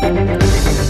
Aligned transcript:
Thank 0.00 0.80
you. 0.80 0.85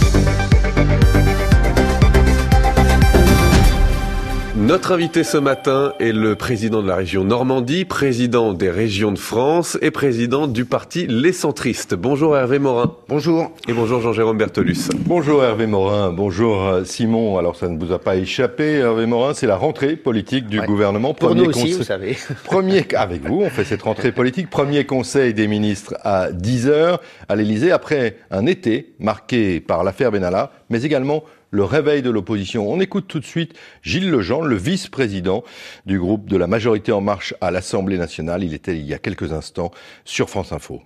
Notre 4.67 4.91
invité 4.91 5.23
ce 5.23 5.37
matin 5.37 5.93
est 5.97 6.11
le 6.11 6.35
président 6.35 6.81
de 6.81 6.89
la 6.89 6.97
région 6.97 7.23
Normandie, 7.23 7.85
président 7.85 8.51
des 8.51 8.69
régions 8.69 9.13
de 9.13 9.17
France 9.17 9.77
et 9.81 9.91
président 9.91 10.45
du 10.45 10.65
parti 10.65 11.07
Les 11.07 11.31
Centristes. 11.31 11.95
Bonjour 11.95 12.35
Hervé 12.35 12.59
Morin. 12.59 12.97
Bonjour. 13.07 13.53
Et 13.69 13.71
bonjour 13.71 14.01
Jean-Jérôme 14.01 14.37
Bertolus. 14.37 14.89
Bonjour 15.05 15.41
Hervé 15.41 15.67
Morin, 15.67 16.11
bonjour 16.11 16.65
euh, 16.65 16.83
Simon. 16.83 17.37
Alors 17.37 17.55
ça 17.55 17.69
ne 17.69 17.79
vous 17.79 17.93
a 17.93 17.99
pas 17.99 18.17
échappé, 18.17 18.79
Hervé 18.79 19.05
Morin, 19.05 19.33
c'est 19.33 19.47
la 19.47 19.55
rentrée 19.55 19.95
politique 19.95 20.47
du 20.47 20.59
gouvernement. 20.59 21.13
Pour 21.13 21.29
premier 21.29 21.43
nous 21.43 21.49
aussi, 21.51 21.71
vous 21.71 21.83
savez. 21.83 22.17
Premier, 22.43 22.85
avec 22.93 23.23
vous, 23.23 23.43
on 23.43 23.49
fait 23.49 23.63
cette 23.63 23.83
rentrée 23.83 24.11
politique. 24.11 24.49
Premier 24.49 24.85
conseil 24.85 25.33
des 25.33 25.47
ministres 25.47 25.95
à 26.03 26.33
10h 26.33 26.97
à 27.29 27.35
l'Elysée 27.37 27.71
après 27.71 28.17
un 28.31 28.45
été 28.45 28.95
marqué 28.99 29.61
par 29.61 29.85
l'affaire 29.85 30.11
Benalla, 30.11 30.51
mais 30.69 30.83
également 30.83 31.23
le 31.51 31.63
réveil 31.63 32.01
de 32.01 32.09
l'opposition. 32.09 32.69
On 32.69 32.79
écoute 32.79 33.05
tout 33.07 33.19
de 33.19 33.25
suite 33.25 33.57
Gilles 33.81 34.09
Lejean, 34.09 34.41
le 34.41 34.55
vice-président 34.55 35.43
du 35.85 35.99
groupe 35.99 36.27
de 36.27 36.37
la 36.37 36.47
majorité 36.47 36.91
en 36.91 37.01
marche 37.01 37.33
à 37.41 37.51
l'Assemblée 37.51 37.97
nationale. 37.97 38.43
Il 38.43 38.53
était 38.53 38.75
il 38.75 38.85
y 38.85 38.93
a 38.93 38.99
quelques 38.99 39.33
instants 39.33 39.71
sur 40.05 40.29
France 40.29 40.51
Info. 40.51 40.81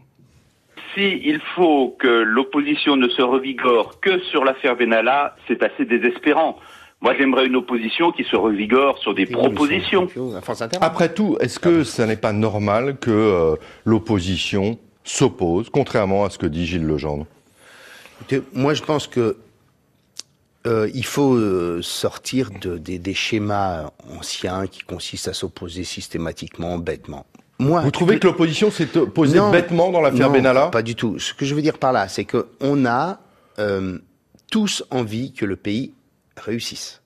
Si 0.94 1.22
il 1.24 1.40
faut 1.56 1.96
que 2.00 2.08
l'opposition 2.08 2.98
ne 2.98 3.08
se 3.08 3.22
revigore 3.22 4.00
que 4.02 4.20
sur 4.20 4.44
l'affaire 4.44 4.76
Benalla, 4.76 5.36
c'est 5.48 5.64
assez 5.64 5.86
désespérant. 5.86 6.58
Moi, 7.00 7.16
j'aimerais 7.18 7.48
une 7.48 7.56
opposition 7.56 8.12
qui 8.12 8.24
se 8.26 8.36
revigore 8.36 9.00
sur 9.00 9.16
des 9.16 9.26
propositions. 9.26 10.08
Après 10.82 11.12
tout, 11.12 11.36
est-ce 11.40 11.60
que 11.60 11.84
ça 11.84 12.06
n'est 12.06 12.18
pas 12.18 12.34
normal 12.34 12.98
que 13.00 13.10
euh, 13.10 13.56
l'opposition 13.86 14.78
s'oppose, 15.04 15.70
contrairement 15.72 16.26
à 16.26 16.30
ce 16.30 16.38
que 16.38 16.46
dit 16.46 16.68
Gilles 16.68 16.86
Legendre 16.86 17.26
Moi, 18.54 18.76
je 18.76 18.84
pense 18.84 19.08
que 19.08 19.38
euh, 20.68 20.90
il 20.94 21.06
faut 21.06 21.36
euh, 21.36 21.82
sortir 21.82 22.52
de, 22.52 22.78
des 22.78 23.14
schémas 23.14 23.92
anciens 24.16 24.68
qui 24.68 24.82
consistent 24.82 25.30
à 25.30 25.34
s'opposer 25.34 25.84
systématiquement, 25.84 26.78
bêtement. 26.78 27.26
Moi, 27.62 27.82
Vous 27.82 27.92
trouvez 27.92 28.20
que 28.20 28.28
l'opposition 28.28 28.72
s'est 28.72 28.98
opposée 28.98 29.40
bêtement 29.52 29.92
dans 29.92 30.02
l'affaire 30.02 30.32
Benalla 30.32 30.68
Pas 30.68 30.82
du 30.82 30.96
tout. 30.96 31.20
Ce 31.20 31.34
que 31.34 31.46
je 31.46 31.54
veux 31.54 31.62
dire 31.62 31.78
par 31.78 31.94
là, 31.94 32.08
c'est 32.08 32.26
qu'on 32.26 32.86
a 32.86 33.20
euh, 33.60 34.00
tous 34.50 34.84
envie 34.90 35.32
que 35.32 35.46
le 35.46 35.56
pays 35.56 35.94
réussisse. 36.38 37.02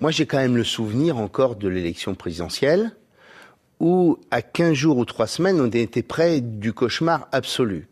Moi, 0.00 0.10
j'ai 0.10 0.24
quand 0.24 0.38
même 0.38 0.56
le 0.56 0.64
souvenir 0.64 1.18
encore 1.18 1.56
de 1.56 1.68
l'élection 1.68 2.14
présidentielle 2.14 2.92
où, 3.80 4.18
à 4.30 4.40
15 4.40 4.72
jours 4.72 4.96
ou 4.96 5.04
3 5.04 5.26
semaines, 5.26 5.60
on 5.60 5.66
était 5.66 6.02
près 6.02 6.40
du 6.40 6.72
cauchemar 6.72 7.28
absolu. 7.32 7.89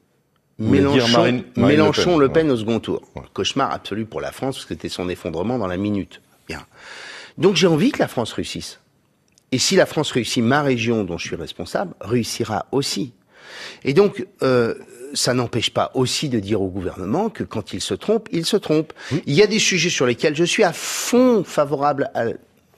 Mélenchon, 0.59 1.45
Mélenchon 1.57 2.19
Le 2.19 2.29
Pen, 2.29 2.51
au 2.51 2.57
second 2.57 2.81
tour. 2.81 3.03
Cauchemar 3.33 3.73
absolu 3.73 4.07
pour 4.07 4.21
la 4.21 4.33
France, 4.33 4.57
parce 4.57 4.67
que 4.67 4.75
c'était 4.75 4.89
son 4.89 5.09
effondrement 5.09 5.59
dans 5.59 5.67
la 5.67 5.77
minute. 5.77 6.21
Bien. 6.49 6.67
Donc 7.37 7.57
j'ai 7.57 7.67
envie 7.67 7.93
que 7.93 8.01
la 8.01 8.09
France 8.09 8.33
réussisse. 8.33 8.81
Et 9.53 9.59
si 9.59 9.77
la 9.77 9.87
France 9.87 10.11
réussit, 10.11 10.43
ma 10.43 10.63
région 10.63 11.05
dont 11.05 11.17
je 11.17 11.27
suis 11.27 11.37
responsable 11.37 11.95
réussira 12.01 12.67
aussi. 12.73 13.13
Et 13.85 13.95
donc, 13.95 14.27
euh, 14.43 14.75
ça 15.15 15.33
n'empêche 15.33 15.71
pas 15.71 15.91
aussi 15.95 16.29
de 16.29 16.39
dire 16.39 16.61
au 16.61 16.69
gouvernement 16.69 17.31
que 17.31 17.45
quand 17.45 17.73
il 17.73 17.81
se 17.81 17.95
trompe, 17.95 18.29
il 18.33 18.45
se 18.45 18.57
trompe. 18.57 18.93
Il 19.27 19.35
y 19.35 19.43
a 19.43 19.47
des 19.47 19.59
sujets 19.59 19.91
sur 19.91 20.07
lesquels 20.07 20.37
je 20.37 20.45
suis 20.45 20.65
à 20.65 20.73
fond 20.73 21.45
favorable 21.45 22.11
à 22.15 22.27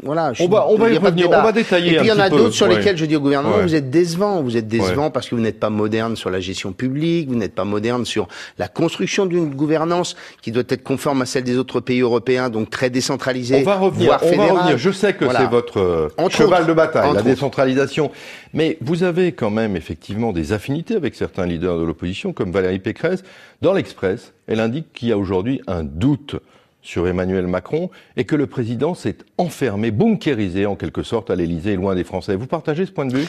voilà, 0.03 0.33
on 0.41 0.49
va, 0.49 0.67
on 0.69 0.77
va 0.77 0.91
y 0.91 0.99
revenir, 0.99 1.29
on 1.29 1.43
va 1.43 1.53
détailler. 1.53 1.93
Et 1.93 1.97
puis 1.97 2.07
il 2.07 2.09
y 2.09 2.13
en 2.13 2.19
a 2.19 2.29
d'autres 2.29 2.55
sur 2.55 2.67
lesquels 2.67 2.97
je 2.97 3.05
dis 3.05 3.17
au 3.17 3.21
gouvernement, 3.21 3.59
vous 3.63 3.75
êtes 3.75 3.91
décevant, 3.91 4.43
vous 4.43 4.57
êtes 4.57 4.69
décevant 4.69 5.11
parce 5.11 5.29
que 5.29 5.35
vous 5.35 5.41
n'êtes 5.41 5.61
pas 5.61 5.71
moderne 5.71 6.17
sur 6.17 6.31
la 6.31 6.41
gestion 6.41 6.73
publique, 6.73 7.29
vous 7.29 7.37
n'êtes 7.37 7.55
pas 7.55 7.65
moderne 7.65 8.05
sur 8.05 8.29
la 8.59 8.69
construction 8.69 9.27
d'une 9.27 9.51
gouvernance 9.55 10.17
qui 10.43 10.53
doit 10.53 10.65
être 10.69 10.83
conforme 10.83 11.23
à 11.23 11.27
celle 11.27 11.45
des 11.45 11.57
autres 11.57 11.81
pays 11.81 12.01
européens, 12.01 12.51
donc 12.51 12.71
très 12.71 12.91
décentralisée. 12.91 13.61
On 13.61 13.65
va 13.65 13.77
revenir, 13.77 14.19
on 14.23 14.37
va 14.37 14.47
revenir. 14.47 14.79
Je 14.79 14.91
sais 14.91 15.15
que 15.15 15.27
c'est 15.31 15.51
votre 15.51 15.79
euh, 15.79 16.29
cheval 16.31 16.67
de 16.67 16.73
bataille, 16.73 17.13
la 17.15 17.23
décentralisation. 17.23 18.11
Mais 18.53 18.79
vous 18.81 19.05
avez 19.05 19.33
quand 19.33 19.51
même 19.51 19.77
effectivement 19.77 20.33
des 20.33 20.53
affinités 20.53 20.95
avec 20.95 21.15
certains 21.15 21.47
leaders 21.47 21.79
de 21.79 21.85
l'opposition, 21.85 22.33
comme 22.33 22.51
Valérie 22.51 22.79
Pécresse. 22.79 23.23
Dans 23.63 23.73
l'Express, 23.73 24.33
elle 24.47 24.61
indique 24.61 24.93
qu'il 24.93 25.09
y 25.09 25.13
a 25.13 25.19
aujourd'hui 25.19 25.61
un 25.67 25.85
doute 25.85 26.37
sur 26.83 27.07
Emmanuel 27.07 27.47
Macron 27.47 27.91
et 28.17 28.25
que 28.25 28.37
le 28.37 28.47
président 28.47 28.95
s'est 28.95 29.19
enfermé, 29.39 29.91
bunkérisé 29.91 30.67
en 30.67 30.77
quelque 30.77 31.03
sorte 31.03 31.31
à 31.31 31.37
l'Élysée, 31.37 31.77
loin 31.77 31.95
des 31.95 32.05
Français. 32.05 32.37
Vous 32.37 32.47
partagez 32.47 32.87
ce 32.87 32.93
point 32.93 33.07
de 33.07 33.17
vue? 33.17 33.27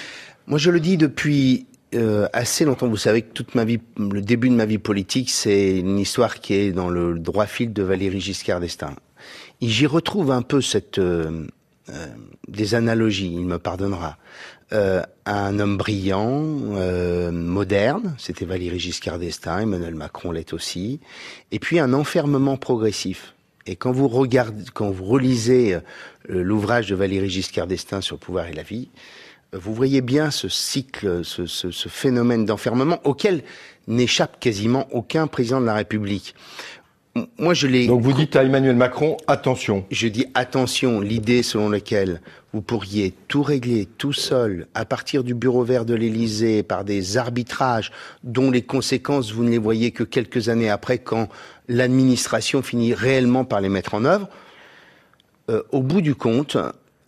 Moi, 0.48 0.58
je 0.58 0.72
le 0.72 0.80
dis 0.80 0.98
depuis 0.98 1.68
euh, 1.94 2.28
assez 2.34 2.66
longtemps. 2.66 2.88
Vous 2.88 2.98
savez 2.98 3.22
que 3.22 3.34
toute 3.34 3.56
ma 3.56 3.66
vie, 3.66 3.80
le 3.98 4.22
début 4.22 4.50
de 4.50 4.56
ma 4.56 4.66
vie 4.66 4.78
politique, 4.78 5.30
c'est 5.30 5.78
une 5.78 6.00
histoire 6.00 6.40
qui 6.40 6.54
est 6.54 6.72
dans 6.72 6.90
le 6.90 7.20
droit 7.20 7.46
fil 7.46 7.74
de 7.74 7.84
Valéry 7.84 8.20
Giscard 8.20 8.60
d'Estaing. 8.60 8.96
Et 9.60 9.68
j'y 9.68 9.86
retrouve 9.86 10.32
un 10.32 10.42
peu 10.42 10.62
cette 10.62 10.98
euh, 10.98 11.48
euh, 11.90 12.08
des 12.48 12.76
analogies. 12.76 13.32
Il 13.34 13.46
me 13.46 13.60
pardonnera. 13.60 14.18
un 15.26 15.60
homme 15.60 15.76
brillant, 15.76 16.32
moderne, 17.32 18.16
c'était 18.18 18.46
Valéry 18.46 18.80
Giscard 18.80 19.20
d'Estaing, 19.20 19.64
Emmanuel 19.64 19.96
Macron 19.96 20.32
l'est 20.32 20.54
aussi, 20.54 21.02
et 21.52 21.60
puis 21.60 21.78
un 21.78 21.92
enfermement 21.92 22.56
progressif. 22.56 23.34
Et 23.66 23.76
quand 23.76 23.92
vous 23.92 24.08
regardez, 24.08 24.64
quand 24.74 24.90
vous 24.90 25.06
relisez 25.06 25.76
euh, 25.76 25.80
l'ouvrage 26.28 26.88
de 26.88 26.96
Valéry 26.96 27.30
Giscard 27.30 27.68
d'Estaing 27.68 28.02
sur 28.02 28.16
le 28.16 28.20
pouvoir 28.20 28.48
et 28.48 28.54
la 28.54 28.64
vie, 28.64 28.90
euh, 29.54 29.60
vous 29.62 29.74
voyez 29.74 30.02
bien 30.02 30.32
ce 30.32 30.50
cycle, 30.50 31.24
ce, 31.24 31.46
ce, 31.46 31.72
ce 31.72 31.90
phénomène 31.90 32.46
d'enfermement 32.46 33.00
auquel 33.04 33.44
n'échappe 33.88 34.40
quasiment 34.40 34.88
aucun 34.92 35.28
président 35.28 35.62
de 35.62 35.66
la 35.66 35.74
République. 35.74 36.36
Moi, 37.38 37.54
je 37.54 37.68
l'ai. 37.68 37.88
Donc 37.88 38.02
vous 38.02 38.14
dites 38.14 38.38
à 38.38 38.44
Emmanuel 38.44 38.78
Macron, 38.78 39.18
attention. 39.28 39.86
Je 39.92 40.08
dis 40.08 40.28
attention, 40.34 41.02
l'idée 41.02 41.44
selon 41.44 41.70
laquelle 41.70 42.22
vous 42.54 42.62
pourriez 42.62 43.14
tout 43.28 43.44
régler 43.44 43.86
tout 43.98 44.14
seul 44.14 44.68
à 44.74 44.86
partir 44.86 45.24
du 45.24 45.34
bureau 45.34 45.64
vert 45.64 45.84
de 45.84 45.94
l'Élysée 45.94 46.64
par 46.64 46.86
des 46.86 47.18
arbitrages 47.18 47.92
dont 48.24 48.50
les 48.50 48.62
conséquences 48.62 49.32
vous 49.32 49.44
ne 49.44 49.50
les 49.50 49.58
voyez 49.58 49.92
que 49.92 50.04
quelques 50.04 50.48
années 50.48 50.70
après 50.70 51.00
quand 51.00 51.28
l'administration 51.72 52.62
finit 52.62 52.94
réellement 52.94 53.46
par 53.46 53.62
les 53.62 53.70
mettre 53.70 53.94
en 53.94 54.04
œuvre. 54.04 54.28
Euh, 55.50 55.64
au 55.72 55.82
bout 55.82 56.02
du 56.02 56.16
compte, 56.16 56.58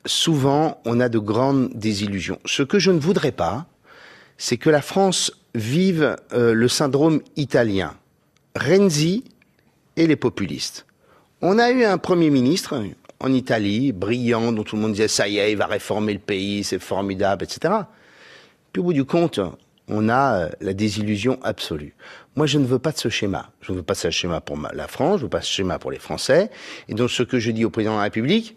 souvent 0.06 0.82
on 0.86 1.00
a 1.00 1.10
de 1.10 1.20
grandes 1.20 1.70
désillusions. 1.74 2.40
Ce 2.46 2.64
que 2.64 2.80
je 2.80 2.92
ne 2.92 3.00
voudrais 3.00 3.34
pas, 3.34 3.66
c'est 4.38 4.58
que 4.58 4.70
la 4.70 4.82
France 4.82 5.32
vive 5.54 6.16
euh, 6.32 6.54
le 6.54 6.68
syndrome 6.68 7.22
italien. 7.36 7.96
Renzi 8.56 9.26
et 9.98 10.08
les 10.08 10.16
populistes. 10.16 10.86
On 11.42 11.60
a 11.60 11.70
eu 11.72 11.84
un 11.84 11.98
Premier 11.98 12.30
ministre 12.30 12.82
en 13.20 13.34
Italie, 13.34 13.92
brillant, 13.92 14.54
dont 14.54 14.64
tout 14.64 14.78
le 14.78 14.82
monde 14.82 14.94
disait 14.94 15.10
ça 15.10 15.28
y 15.28 15.40
est, 15.40 15.52
il 15.52 15.58
va 15.58 15.66
réformer 15.66 16.14
le 16.14 16.20
pays, 16.20 16.64
c'est 16.64 16.80
formidable, 16.80 17.44
etc. 17.44 17.74
Puis 18.72 18.80
au 18.80 18.86
bout 18.86 18.94
du 18.94 19.04
compte, 19.04 19.40
on 19.88 20.10
a 20.10 20.36
euh, 20.36 20.50
la 20.62 20.74
désillusion 20.74 21.40
absolue. 21.44 21.96
Moi, 22.36 22.48
je 22.48 22.58
ne 22.58 22.66
veux 22.66 22.80
pas 22.80 22.92
de 22.92 22.98
ce 22.98 23.10
schéma. 23.10 23.50
Je 23.62 23.72
ne 23.72 23.78
veux 23.78 23.84
pas 23.84 23.94
de 23.94 24.00
ce 24.00 24.10
schéma 24.10 24.42
pour 24.42 24.58
la 24.74 24.88
France, 24.88 25.18
je 25.18 25.22
ne 25.22 25.24
veux 25.24 25.30
pas 25.30 25.40
de 25.40 25.46
ce 25.46 25.52
schéma 25.52 25.80
pour 25.80 25.92
les 25.92 26.00
Français. 26.00 26.50
Et 26.90 26.94
donc, 26.94 27.10
ce 27.10 27.24
que 27.24 27.40
je 27.40 27.52
dis 27.52 27.66
au 27.66 27.70
président 27.70 27.94
de 27.94 27.98
la 27.98 28.04
République, 28.04 28.56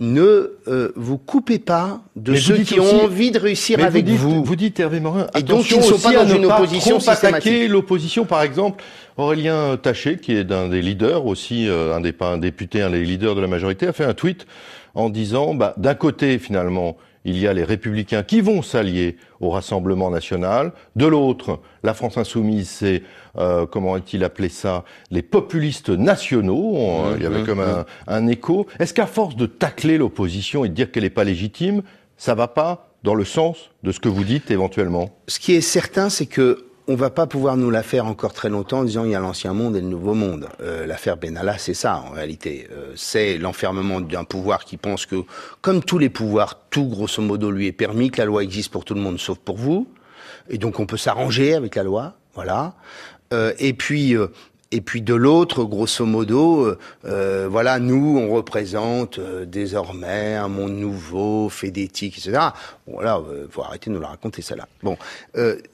ne 0.00 0.52
euh, 0.68 0.92
vous 0.94 1.18
coupez 1.18 1.58
pas 1.58 2.00
de 2.14 2.36
ceux 2.36 2.58
qui 2.58 2.78
ont 2.78 3.04
envie 3.04 3.32
de 3.32 3.38
réussir 3.38 3.82
avec 3.84 4.06
vous, 4.06 4.44
vous. 4.44 4.56
dites 4.56 4.78
Hervé 4.78 5.00
Morin, 5.00 5.26
et 5.36 5.42
donc 5.42 5.68
ils 5.70 5.78
ne 5.78 5.82
sont 5.82 5.98
pas 5.98 6.12
dans 6.12 6.28
une 6.28 6.46
opposition 6.46 6.98
attaquer 6.98 7.66
l'opposition, 7.66 8.24
par 8.24 8.42
exemple. 8.42 8.84
Aurélien 9.16 9.76
Taché, 9.76 10.18
qui 10.18 10.32
est 10.32 10.44
d'un 10.44 10.68
des 10.68 10.82
leaders 10.82 11.26
aussi, 11.26 11.68
euh, 11.68 11.96
un 11.96 12.00
des 12.00 12.12
pas 12.12 12.28
un 12.28 12.38
député, 12.38 12.82
un 12.82 12.90
des 12.90 13.02
leaders 13.02 13.34
de 13.34 13.40
la 13.40 13.48
majorité, 13.48 13.88
a 13.88 13.92
fait 13.92 14.04
un 14.04 14.14
tweet 14.14 14.46
en 14.94 15.10
disant, 15.10 15.54
bah, 15.54 15.74
d'un 15.76 15.96
côté 15.96 16.38
finalement, 16.38 16.96
il 17.24 17.38
y 17.38 17.46
a 17.46 17.52
les 17.52 17.64
républicains 17.64 18.22
qui 18.22 18.40
vont 18.40 18.62
s'allier 18.62 19.16
au 19.40 19.50
Rassemblement 19.50 20.10
national. 20.10 20.72
De 20.96 21.06
l'autre, 21.06 21.60
la 21.82 21.94
France 21.94 22.16
insoumise, 22.18 22.68
c'est, 22.68 23.02
euh, 23.36 23.66
comment 23.66 23.96
est-il 23.96 24.24
appelé 24.24 24.48
ça, 24.48 24.84
les 25.10 25.22
populistes 25.22 25.90
nationaux. 25.90 26.72
Mmh, 26.72 27.16
il 27.16 27.22
y 27.22 27.26
avait 27.26 27.42
mmh, 27.42 27.46
comme 27.46 27.60
un, 27.60 27.80
mmh. 27.80 27.84
un 28.06 28.26
écho. 28.28 28.66
Est-ce 28.78 28.94
qu'à 28.94 29.06
force 29.06 29.36
de 29.36 29.46
tacler 29.46 29.98
l'opposition 29.98 30.64
et 30.64 30.68
de 30.68 30.74
dire 30.74 30.90
qu'elle 30.90 31.04
n'est 31.04 31.10
pas 31.10 31.24
légitime, 31.24 31.82
ça 32.16 32.34
va 32.34 32.48
pas 32.48 32.90
dans 33.02 33.14
le 33.14 33.24
sens 33.24 33.70
de 33.82 33.92
ce 33.92 34.00
que 34.00 34.08
vous 34.08 34.24
dites 34.24 34.50
éventuellement? 34.50 35.10
Ce 35.28 35.38
qui 35.38 35.52
est 35.54 35.60
certain, 35.60 36.08
c'est 36.08 36.26
que 36.26 36.67
on 36.88 36.94
va 36.94 37.10
pas 37.10 37.26
pouvoir 37.26 37.58
nous 37.58 37.70
la 37.70 37.82
faire 37.82 38.06
encore 38.06 38.32
très 38.32 38.48
longtemps 38.48 38.78
en 38.78 38.84
disant 38.84 39.04
il 39.04 39.10
y 39.10 39.14
a 39.14 39.20
l'ancien 39.20 39.52
monde 39.52 39.76
et 39.76 39.80
le 39.80 39.86
nouveau 39.86 40.14
monde. 40.14 40.48
Euh, 40.62 40.86
L'affaire 40.86 41.18
Benalla, 41.18 41.58
c'est 41.58 41.74
ça 41.74 42.02
en 42.06 42.10
réalité. 42.12 42.66
Euh, 42.72 42.92
c'est 42.96 43.36
l'enfermement 43.36 44.00
d'un 44.00 44.24
pouvoir 44.24 44.64
qui 44.64 44.78
pense 44.78 45.04
que, 45.04 45.16
comme 45.60 45.82
tous 45.82 45.98
les 45.98 46.08
pouvoirs, 46.08 46.58
tout 46.70 46.86
grosso 46.86 47.22
modo 47.22 47.50
lui 47.50 47.66
est 47.66 47.72
permis, 47.72 48.10
que 48.10 48.18
la 48.18 48.24
loi 48.24 48.42
existe 48.42 48.72
pour 48.72 48.86
tout 48.86 48.94
le 48.94 49.00
monde 49.00 49.18
sauf 49.18 49.38
pour 49.38 49.58
vous. 49.58 49.86
Et 50.48 50.56
donc 50.56 50.80
on 50.80 50.86
peut 50.86 50.96
s'arranger 50.96 51.54
avec 51.54 51.74
la 51.74 51.82
loi, 51.82 52.14
voilà. 52.34 52.74
Euh, 53.34 53.52
et 53.58 53.74
puis 53.74 54.16
euh, 54.16 54.28
et 54.70 54.82
puis 54.82 55.00
de 55.00 55.14
l'autre, 55.14 55.64
grosso 55.64 56.04
modo, 56.04 56.66
euh, 56.66 56.78
euh, 57.06 57.48
voilà, 57.50 57.78
nous, 57.78 58.18
on 58.18 58.34
représente 58.34 59.18
euh, 59.18 59.46
désormais 59.46 60.34
un 60.34 60.48
monde 60.48 60.72
nouveau, 60.72 61.48
fait 61.48 61.70
d'éthique, 61.70 62.18
etc. 62.18 62.48
Voilà, 62.86 63.16
euh, 63.16 63.46
faut 63.50 63.62
arrêter 63.62 63.88
de 63.88 63.94
nous 63.94 64.00
la 64.02 64.08
raconter, 64.08 64.42
celle-là. 64.42 64.68
Bon, 64.82 64.98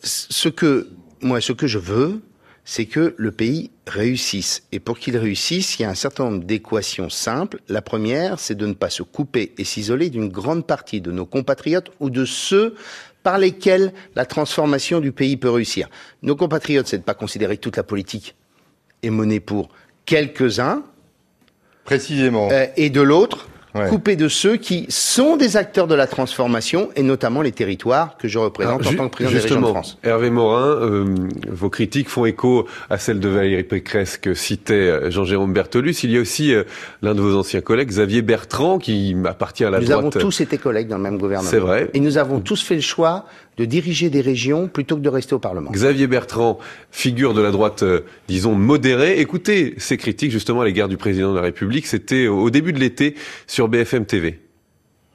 ce 0.02 0.48
que 0.48 0.88
moi, 1.24 1.40
ce 1.40 1.52
que 1.52 1.66
je 1.66 1.78
veux, 1.78 2.20
c'est 2.64 2.86
que 2.86 3.14
le 3.16 3.32
pays 3.32 3.70
réussisse. 3.86 4.62
Et 4.72 4.78
pour 4.78 4.98
qu'il 4.98 5.16
réussisse, 5.16 5.78
il 5.78 5.82
y 5.82 5.84
a 5.84 5.90
un 5.90 5.94
certain 5.94 6.24
nombre 6.24 6.44
d'équations 6.44 7.10
simples. 7.10 7.60
La 7.68 7.82
première, 7.82 8.38
c'est 8.38 8.54
de 8.54 8.66
ne 8.66 8.72
pas 8.72 8.90
se 8.90 9.02
couper 9.02 9.54
et 9.58 9.64
s'isoler 9.64 10.10
d'une 10.10 10.28
grande 10.28 10.66
partie 10.66 11.00
de 11.00 11.10
nos 11.10 11.26
compatriotes 11.26 11.90
ou 12.00 12.10
de 12.10 12.24
ceux 12.24 12.74
par 13.22 13.38
lesquels 13.38 13.92
la 14.14 14.26
transformation 14.26 15.00
du 15.00 15.12
pays 15.12 15.36
peut 15.36 15.50
réussir. 15.50 15.88
Nos 16.22 16.36
compatriotes, 16.36 16.86
c'est 16.86 16.98
de 16.98 17.02
ne 17.02 17.06
pas 17.06 17.14
considérer 17.14 17.56
que 17.56 17.62
toute 17.62 17.76
la 17.76 17.82
politique 17.82 18.34
est 19.02 19.10
menée 19.10 19.40
pour 19.40 19.70
quelques-uns. 20.04 20.84
Précisément. 21.84 22.48
Euh, 22.50 22.66
et 22.76 22.90
de 22.90 23.00
l'autre, 23.00 23.48
coupé 23.88 24.16
de 24.16 24.28
ceux 24.28 24.56
qui 24.56 24.86
sont 24.88 25.36
des 25.36 25.56
acteurs 25.56 25.86
de 25.86 25.94
la 25.94 26.06
transformation 26.06 26.90
et 26.96 27.02
notamment 27.02 27.42
les 27.42 27.52
territoires 27.52 28.16
que 28.18 28.28
je 28.28 28.38
représente 28.38 28.86
en 28.86 28.94
tant 28.94 29.08
que 29.08 29.14
président 29.14 29.34
des 29.34 29.40
régions 29.40 29.60
de 29.60 29.66
France. 29.66 29.98
Hervé 30.02 30.30
Morin, 30.30 30.66
euh, 30.66 31.14
vos 31.48 31.70
critiques 31.70 32.08
font 32.08 32.24
écho 32.24 32.66
à 32.88 32.98
celles 32.98 33.20
de 33.20 33.28
Valérie 33.28 33.64
Pécresse 33.64 34.16
que 34.16 34.34
citait 34.34 34.74
euh, 34.74 35.10
Jean-Jérôme 35.10 35.52
Bertolus. 35.52 36.04
Il 36.04 36.12
y 36.12 36.18
a 36.18 36.20
aussi 36.20 36.54
euh, 36.54 36.62
l'un 37.02 37.14
de 37.14 37.20
vos 37.20 37.36
anciens 37.36 37.60
collègues, 37.60 37.88
Xavier 37.88 38.22
Bertrand, 38.22 38.78
qui 38.78 39.16
appartient 39.24 39.64
à 39.64 39.70
la 39.70 39.80
nous 39.80 39.86
droite. 39.86 40.04
Nous 40.04 40.08
avons 40.08 40.18
tous 40.18 40.40
été 40.40 40.58
collègues 40.58 40.88
dans 40.88 40.96
le 40.96 41.02
même 41.02 41.18
gouvernement. 41.18 41.50
C'est 41.50 41.58
vrai. 41.58 41.90
Et 41.94 42.00
nous 42.00 42.18
avons 42.18 42.40
tous 42.40 42.62
fait 42.62 42.76
le 42.76 42.80
choix 42.80 43.26
de 43.56 43.64
diriger 43.64 44.10
des 44.10 44.20
régions 44.20 44.66
plutôt 44.66 44.96
que 44.96 45.00
de 45.00 45.08
rester 45.08 45.32
au 45.32 45.38
Parlement. 45.38 45.70
Xavier 45.70 46.08
Bertrand, 46.08 46.58
figure 46.90 47.34
de 47.34 47.40
la 47.40 47.52
droite, 47.52 47.84
disons, 48.26 48.56
modérée. 48.56 49.20
Écoutez 49.20 49.74
ces 49.78 49.96
critiques 49.96 50.32
justement 50.32 50.62
à 50.62 50.64
l'égard 50.64 50.88
du 50.88 50.96
président 50.96 51.30
de 51.30 51.36
la 51.36 51.42
République. 51.42 51.86
C'était 51.86 52.26
au 52.26 52.50
début 52.50 52.72
de 52.72 52.80
l'été 52.80 53.14
sur 53.46 53.63
BFM 53.68 54.06
TV. 54.06 54.40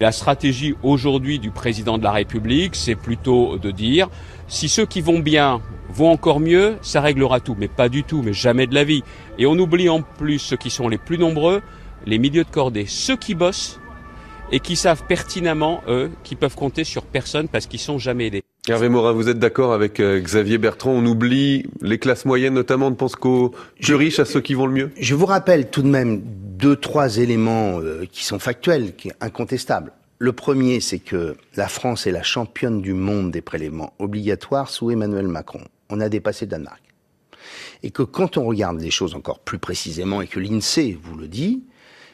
La 0.02 0.12
stratégie 0.12 0.76
aujourd'hui 0.82 1.40
du 1.40 1.52
président 1.52 1.98
de 1.98 2.04
la 2.04 2.12
République, 2.12 2.76
c'est 2.76 2.96
plutôt 2.96 3.58
de 3.58 3.70
dire 3.70 4.10
si 4.48 4.70
ceux 4.70 4.86
qui 4.86 5.02
vont 5.02 5.20
bien 5.20 5.62
vont 5.90 6.12
encore 6.12 6.40
mieux, 6.40 6.78
ça 6.82 7.02
réglera 7.02 7.40
tout. 7.40 7.56
Mais 7.60 7.68
pas 7.68 7.90
du 7.90 8.04
tout, 8.04 8.22
mais 8.22 8.34
jamais 8.34 8.68
de 8.68 8.76
la 8.76 8.84
vie. 8.84 9.04
Et 9.38 9.46
on 9.46 9.58
oublie 9.58 9.90
en 9.90 10.02
plus 10.02 10.40
ceux 10.40 10.58
qui 10.58 10.70
sont 10.70 10.88
les 10.88 10.98
plus 10.98 11.18
nombreux, 11.18 11.62
les 12.06 12.18
milieux 12.18 12.44
de 12.44 12.50
cordée, 12.50 12.86
ceux 12.88 13.18
qui 13.18 13.36
bossent 13.36 13.80
et 14.52 14.60
qui 14.60 14.76
savent 14.76 15.04
pertinemment, 15.08 15.82
eux, 15.88 16.12
qu'ils 16.24 16.38
peuvent 16.38 16.56
compter 16.56 16.84
sur 16.84 17.04
personne 17.04 17.48
parce 17.48 17.68
qu'ils 17.68 17.80
sont 17.80 17.98
jamais 17.98 18.28
aidés. 18.28 18.39
Hervé 18.70 18.88
Morin, 18.88 19.14
vous 19.14 19.30
êtes 19.30 19.40
d'accord 19.40 19.74
avec 19.74 20.00
euh, 20.00 20.20
Xavier 20.20 20.60
Bertrand? 20.60 20.92
On 20.92 21.04
oublie 21.08 21.66
les 21.82 21.98
classes 21.98 22.26
moyennes, 22.26 22.54
notamment, 22.54 22.88
on 22.88 22.92
ne 22.92 22.96
pense 22.96 23.16
qu'aux 23.16 23.56
plus 23.82 23.96
riches, 23.96 24.20
à 24.20 24.26
ceux 24.26 24.42
qui 24.42 24.54
vont 24.54 24.68
le 24.68 24.74
mieux? 24.74 24.92
Je 25.00 25.16
vous 25.16 25.26
rappelle 25.26 25.72
tout 25.72 25.82
de 25.82 25.88
même 25.88 26.22
deux, 26.24 26.76
trois 26.76 27.18
éléments 27.18 27.80
euh, 27.80 28.06
qui 28.12 28.24
sont 28.24 28.38
factuels, 28.38 28.96
qui 28.96 29.10
sont 29.10 29.16
incontestables. 29.22 29.92
Le 30.20 30.34
premier, 30.34 30.82
c'est 30.82 31.00
que 31.00 31.36
la 31.56 31.68
France 31.68 32.06
est 32.06 32.12
la 32.12 32.22
championne 32.22 32.80
du 32.80 32.94
monde 32.94 33.32
des 33.32 33.42
prélèvements 33.42 33.94
obligatoires 33.98 34.70
sous 34.70 34.92
Emmanuel 34.92 35.28
Macron. 35.28 35.62
On 35.90 36.00
a 36.00 36.08
dépassé 36.08 36.46
le 36.46 36.52
Danemark. 36.52 36.84
Et 37.82 37.90
que 37.90 38.04
quand 38.04 38.38
on 38.38 38.46
regarde 38.46 38.80
les 38.80 38.92
choses 38.92 39.16
encore 39.16 39.40
plus 39.40 39.58
précisément, 39.58 40.22
et 40.22 40.28
que 40.28 40.40
l'INSEE 40.40 40.96
vous 41.02 41.18
le 41.18 41.28
dit, 41.28 41.64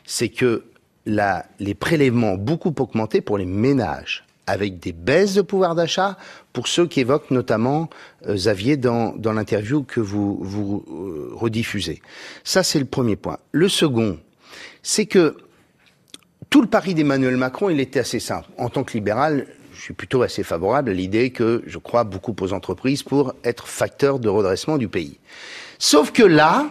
c'est 0.05 0.29
que 0.29 0.63
la, 1.05 1.47
les 1.59 1.73
prélèvements 1.73 2.33
ont 2.33 2.37
beaucoup 2.37 2.73
augmenté 2.79 3.19
pour 3.19 3.37
les 3.37 3.45
ménages 3.45 4.23
avec 4.47 4.79
des 4.79 4.91
baisses 4.91 5.33
de 5.33 5.41
pouvoir 5.41 5.75
d'achat 5.75 6.17
pour 6.53 6.67
ceux 6.67 6.87
qui 6.87 6.99
évoquent 6.99 7.31
notamment 7.31 7.89
euh, 8.27 8.35
Xavier 8.35 8.77
dans, 8.77 9.15
l'interview 9.23 9.83
que 9.83 9.99
vous, 9.99 10.37
vous 10.41 10.85
euh, 10.89 11.29
rediffusez. 11.33 12.01
Ça, 12.43 12.63
c'est 12.63 12.79
le 12.79 12.85
premier 12.85 13.15
point. 13.15 13.39
Le 13.51 13.69
second, 13.69 14.19
c'est 14.83 15.05
que 15.05 15.35
tout 16.49 16.61
le 16.61 16.67
pari 16.67 16.93
d'Emmanuel 16.93 17.37
Macron, 17.37 17.69
il 17.69 17.79
était 17.79 17.99
assez 17.99 18.19
simple. 18.19 18.49
En 18.57 18.69
tant 18.69 18.83
que 18.83 18.93
libéral, 18.93 19.47
je 19.73 19.81
suis 19.81 19.93
plutôt 19.93 20.21
assez 20.21 20.43
favorable 20.43 20.91
à 20.91 20.93
l'idée 20.93 21.31
que 21.31 21.63
je 21.65 21.77
crois 21.77 22.03
beaucoup 22.03 22.35
aux 22.39 22.53
entreprises 22.53 23.03
pour 23.03 23.33
être 23.43 23.67
facteur 23.67 24.19
de 24.19 24.29
redressement 24.29 24.77
du 24.77 24.87
pays. 24.87 25.19
Sauf 25.79 26.11
que 26.11 26.23
là, 26.23 26.69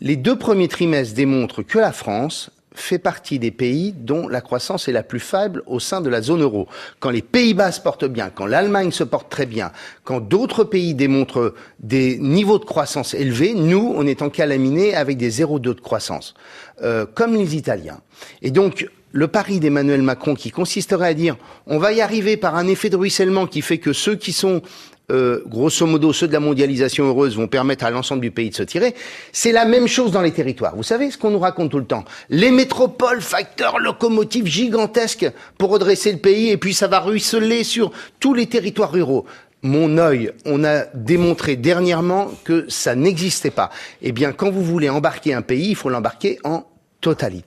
les 0.00 0.16
deux 0.16 0.36
premiers 0.36 0.68
trimestres 0.68 1.14
démontrent 1.14 1.62
que 1.62 1.78
la 1.78 1.92
France 1.92 2.50
fait 2.74 2.98
partie 2.98 3.38
des 3.38 3.50
pays 3.50 3.92
dont 3.92 4.28
la 4.28 4.40
croissance 4.40 4.88
est 4.88 4.92
la 4.92 5.02
plus 5.02 5.20
faible 5.20 5.62
au 5.66 5.80
sein 5.80 6.00
de 6.00 6.08
la 6.08 6.22
zone 6.22 6.42
euro. 6.42 6.68
Quand 7.00 7.10
les 7.10 7.22
Pays-Bas 7.22 7.72
se 7.72 7.80
portent 7.80 8.04
bien, 8.04 8.30
quand 8.30 8.46
l'Allemagne 8.46 8.92
se 8.92 9.04
porte 9.04 9.30
très 9.30 9.46
bien, 9.46 9.72
quand 10.04 10.20
d'autres 10.20 10.64
pays 10.64 10.94
démontrent 10.94 11.54
des 11.80 12.18
niveaux 12.18 12.58
de 12.58 12.64
croissance 12.64 13.14
élevés, 13.14 13.54
nous, 13.54 13.92
on 13.96 14.06
est 14.06 14.22
en 14.22 14.30
calaminé 14.30 14.94
avec 14.94 15.16
des 15.16 15.30
0,2 15.30 15.60
de 15.60 15.72
croissance, 15.80 16.34
euh, 16.82 17.06
comme 17.06 17.34
les 17.34 17.56
Italiens. 17.56 18.00
Et 18.42 18.50
donc, 18.50 18.88
le 19.12 19.28
pari 19.28 19.58
d'Emmanuel 19.58 20.02
Macron 20.02 20.34
qui 20.34 20.50
consisterait 20.50 21.08
à 21.08 21.14
dire 21.14 21.36
on 21.66 21.78
va 21.78 21.92
y 21.92 22.00
arriver 22.00 22.36
par 22.36 22.56
un 22.56 22.68
effet 22.68 22.90
de 22.90 22.96
ruissellement 22.96 23.46
qui 23.46 23.62
fait 23.62 23.78
que 23.78 23.92
ceux 23.92 24.14
qui 24.14 24.32
sont 24.32 24.62
euh, 25.10 25.42
grosso 25.46 25.86
modo, 25.86 26.12
ceux 26.12 26.28
de 26.28 26.32
la 26.32 26.40
mondialisation 26.40 27.06
heureuse 27.06 27.36
vont 27.36 27.48
permettre 27.48 27.84
à 27.84 27.90
l'ensemble 27.90 28.22
du 28.22 28.30
pays 28.30 28.50
de 28.50 28.54
se 28.54 28.62
tirer. 28.62 28.94
C'est 29.32 29.52
la 29.52 29.64
même 29.64 29.86
chose 29.86 30.12
dans 30.12 30.22
les 30.22 30.32
territoires. 30.32 30.76
Vous 30.76 30.82
savez 30.82 31.10
ce 31.10 31.18
qu'on 31.18 31.30
nous 31.30 31.38
raconte 31.38 31.70
tout 31.70 31.78
le 31.78 31.84
temps 31.84 32.04
Les 32.28 32.50
métropoles, 32.50 33.20
facteurs 33.20 33.78
locomotives 33.78 34.46
gigantesques 34.46 35.30
pour 35.58 35.70
redresser 35.70 36.12
le 36.12 36.18
pays, 36.18 36.50
et 36.50 36.56
puis 36.56 36.74
ça 36.74 36.86
va 36.86 37.00
ruisseler 37.00 37.64
sur 37.64 37.90
tous 38.20 38.34
les 38.34 38.46
territoires 38.46 38.92
ruraux 38.92 39.26
mon 39.62 39.98
œil, 39.98 40.32
on 40.46 40.64
a 40.64 40.84
démontré 40.94 41.56
dernièrement 41.56 42.30
que 42.44 42.64
ça 42.68 42.94
n'existait 42.94 43.50
pas. 43.50 43.70
Eh 44.00 44.12
bien, 44.12 44.32
quand 44.32 44.50
vous 44.50 44.62
voulez 44.62 44.88
embarquer 44.88 45.34
un 45.34 45.42
pays, 45.42 45.70
il 45.70 45.76
faut 45.76 45.90
l'embarquer 45.90 46.38
en 46.44 46.64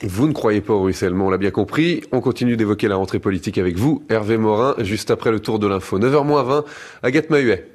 Vous 0.08 0.28
ne 0.28 0.34
croyez 0.34 0.62
pas 0.62 0.74
au 0.74 0.82
ruissellement, 0.82 1.28
on 1.28 1.30
l'a 1.30 1.38
bien 1.38 1.52
compris. 1.52 2.02
On 2.12 2.22
continue 2.22 2.58
d'évoquer 2.58 2.88
la 2.88 2.96
rentrée 2.96 3.20
politique 3.20 3.58
avec 3.58 3.78
vous, 3.78 4.04
Hervé 4.10 4.38
Morin, 4.38 4.76
juste 4.80 5.12
après 5.12 5.32
le 5.32 5.40
tour 5.40 5.60
de 5.60 5.68
l'info. 5.68 6.00
9h20, 6.00 6.64
Agathe 7.04 7.30
Mahuet. 7.30 7.70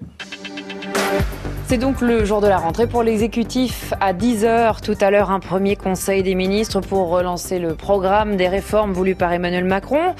C'est 1.68 1.76
donc 1.76 2.00
le 2.00 2.24
jour 2.24 2.40
de 2.40 2.46
la 2.46 2.56
rentrée 2.56 2.86
pour 2.86 3.02
l'exécutif. 3.02 3.92
À 4.00 4.14
10h, 4.14 4.80
tout 4.80 4.96
à 5.02 5.10
l'heure, 5.10 5.30
un 5.30 5.38
premier 5.38 5.76
conseil 5.76 6.22
des 6.22 6.34
ministres 6.34 6.80
pour 6.80 7.10
relancer 7.10 7.58
le 7.58 7.74
programme 7.74 8.36
des 8.36 8.48
réformes 8.48 8.94
voulues 8.94 9.14
par 9.14 9.34
Emmanuel 9.34 9.64
Macron. 9.64 10.14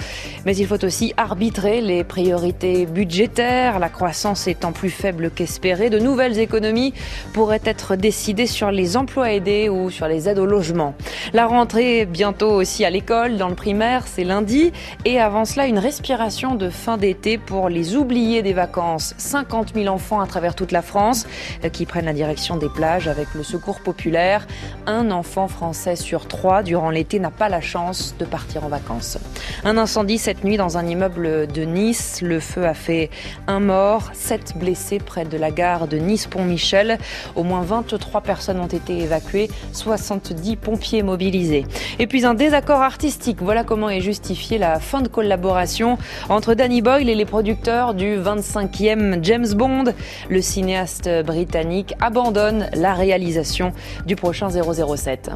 Mais 0.45 0.55
il 0.55 0.67
faut 0.67 0.85
aussi 0.85 1.15
arbitrer 1.17 1.81
les 1.81 2.05
priorités 2.05 2.85
budgétaires. 2.85 3.79
La 3.79 3.89
croissance 3.89 4.47
étant 4.47 4.73
plus 4.73 4.91
faible 4.91 5.31
qu'espérée, 5.31 5.89
de 5.89 5.99
nouvelles 5.99 6.39
économies 6.39 6.93
pourraient 7.33 7.63
être 7.65 7.97
décidées 7.97 8.47
sur 8.47 8.71
les 8.71 8.99
emplois 8.99 9.33
aidés 9.33 9.71
ou 9.71 9.89
sur 9.89 10.07
les 10.07 10.29
aides 10.29 10.39
au 10.39 10.45
logement. 10.45 10.95
La 11.33 11.47
rentrée 11.47 12.05
bientôt 12.05 12.51
aussi 12.51 12.85
à 12.85 12.91
l'école, 12.91 13.39
dans 13.39 13.49
le 13.49 13.55
primaire, 13.55 14.07
c'est 14.07 14.25
lundi. 14.25 14.71
Et 15.07 15.19
avant 15.19 15.47
cela, 15.47 15.67
une 15.67 15.79
respiration 15.79 16.57
de 16.57 16.69
fin 16.69 16.99
d'été 16.99 17.39
pour 17.39 17.71
les 17.71 17.97
oubliés 17.97 18.43
des 18.43 18.53
vacances. 18.53 19.15
50 19.17 19.73
000 19.75 19.87
enfants 19.87 20.21
à 20.21 20.27
travers 20.27 20.55
toute 20.55 20.73
la 20.73 20.83
France 20.83 21.27
qui 21.73 21.87
prennent 21.87 22.07
la 22.07 22.13
direction 22.13 22.57
des 22.57 22.69
plages 22.69 23.09
avec 23.09 23.35
le 23.35 23.43
secours 23.43 23.81
populaire. 23.81 24.47
Un 24.87 25.11
enfant 25.11 25.49
français 25.49 25.97
sur 25.97 26.29
trois 26.29 26.63
durant 26.63 26.91
l'été 26.91 27.19
n'a 27.19 27.31
pas 27.31 27.49
la 27.49 27.61
chance 27.61 28.15
de 28.19 28.25
partir 28.25 28.65
en 28.65 28.69
vacances. 28.69 29.19
Un 29.65 29.77
incendie 29.77 30.19
cette 30.19 30.45
nuit 30.45 30.57
dans 30.57 30.79
un 30.79 30.87
immeuble 30.87 31.47
de 31.47 31.63
Nice. 31.63 32.21
Le 32.23 32.41
feu 32.41 32.67
a 32.67 32.75
fait 32.75 33.11
un 33.47 33.61
mort, 33.61 34.11
sept 34.13 34.57
blessés 34.57 34.99
près 34.99 35.25
de 35.25 35.37
la 35.37 35.51
gare 35.51 35.89
de 35.89 35.97
Nice-Pont-Michel. 35.99 36.99
Au 37.37 37.43
moins 37.43 37.63
23 37.63 38.21
personnes 38.21 38.61
ont 38.61 38.67
été 38.67 38.99
évacuées, 38.99 39.49
70 39.73 40.57
pompiers 40.57 41.03
mobilisés. 41.03 41.67
Et 41.99 42.07
puis 42.07 42.25
un 42.25 42.35
désaccord 42.35 42.81
artistique. 42.81 43.39
Voilà 43.41 43.65
comment 43.65 43.91
est 43.91 44.01
justifiée 44.01 44.59
la 44.59 44.81
fin 44.81 45.01
de 45.01 45.09
collaboration 45.09 45.99
entre 46.29 46.55
Danny 46.55 46.83
Boyle 46.83 47.09
et 47.09 47.15
les 47.15 47.25
producteurs 47.25 47.95
du 47.95 48.17
25e 48.17 49.23
James 49.23 49.49
Bond. 49.55 49.85
Le 50.29 50.41
cinéaste 50.41 51.09
britannique 51.29 51.95
abandonne 52.01 52.69
la 52.73 52.95
réalisation 52.95 53.73
du 54.07 54.17
prochain 54.17 54.49
007. 54.49 55.31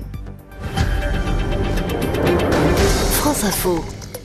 France 3.12 3.44
Info. 3.44 3.84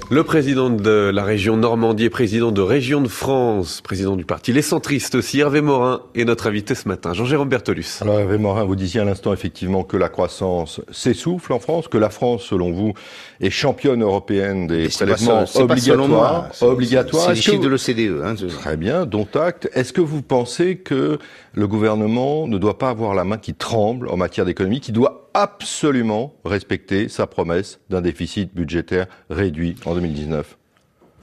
Le 0.10 0.24
président 0.24 0.70
de 0.70 1.12
la 1.14 1.26
région 1.26 1.58
Normandie 1.58 2.06
et 2.06 2.10
président 2.10 2.54
de 2.54 2.62
Région 2.62 3.02
de 3.02 3.10
France, 3.10 3.82
président 3.82 4.16
du 4.16 4.24
parti 4.24 4.54
Les 4.54 4.62
Centristes 4.62 5.16
aussi, 5.16 5.42
Hervé 5.42 5.60
Morin 5.60 6.02
est 6.16 6.24
notre 6.24 6.48
invité 6.48 6.76
ce 6.76 6.88
matin. 6.88 7.12
Jean-Jérôme 7.12 7.50
Bertolus. 7.50 8.00
Alors 8.00 8.18
Hervé 8.18 8.38
Morin, 8.38 8.64
vous 8.64 8.78
disiez 8.78 9.02
à 9.02 9.04
l'instant 9.04 9.34
effectivement 9.34 9.84
que 9.84 9.98
la 9.98 10.08
croissance 10.08 10.80
s'essouffle 10.92 11.52
en 11.52 11.60
France, 11.60 11.90
que 11.90 11.98
la 11.98 12.10
France, 12.10 12.44
selon 12.44 12.72
vous, 12.72 12.94
est 13.42 13.50
championne 13.50 14.02
européenne 14.02 14.66
des 14.68 14.88
prélèvements 14.88 15.44
obligatoires. 15.56 16.52
obligatoires. 16.62 17.24
C'est 17.26 17.34
les 17.34 17.42
chiffres 17.42 17.62
de 17.62 17.68
l'OCDE. 17.68 18.24
Hein, 18.24 18.36
Très 18.62 18.78
bien, 18.78 19.06
dont 19.06 19.28
acte. 19.36 19.70
Est-ce 19.74 19.92
que 19.92 20.00
vous 20.00 20.22
pensez 20.22 20.78
que 20.78 21.20
le 21.54 21.68
gouvernement 21.68 22.48
ne 22.48 22.58
doit 22.58 22.78
pas 22.78 22.92
avoir 22.92 23.14
la 23.14 23.26
main 23.26 23.38
qui 23.38 23.54
tremble 23.54 24.08
en 24.08 24.16
matière 24.16 24.46
d'économie, 24.46 24.80
qui 24.80 24.94
doit 24.94 25.27
absolument 25.38 26.34
respecter 26.46 27.10
sa 27.10 27.28
promesse 27.28 27.80
d'un 27.92 28.02
déficit 28.02 28.56
budgétaire 28.56 29.06
réduit 29.30 29.76
en 29.86 29.94
2019 29.94 30.58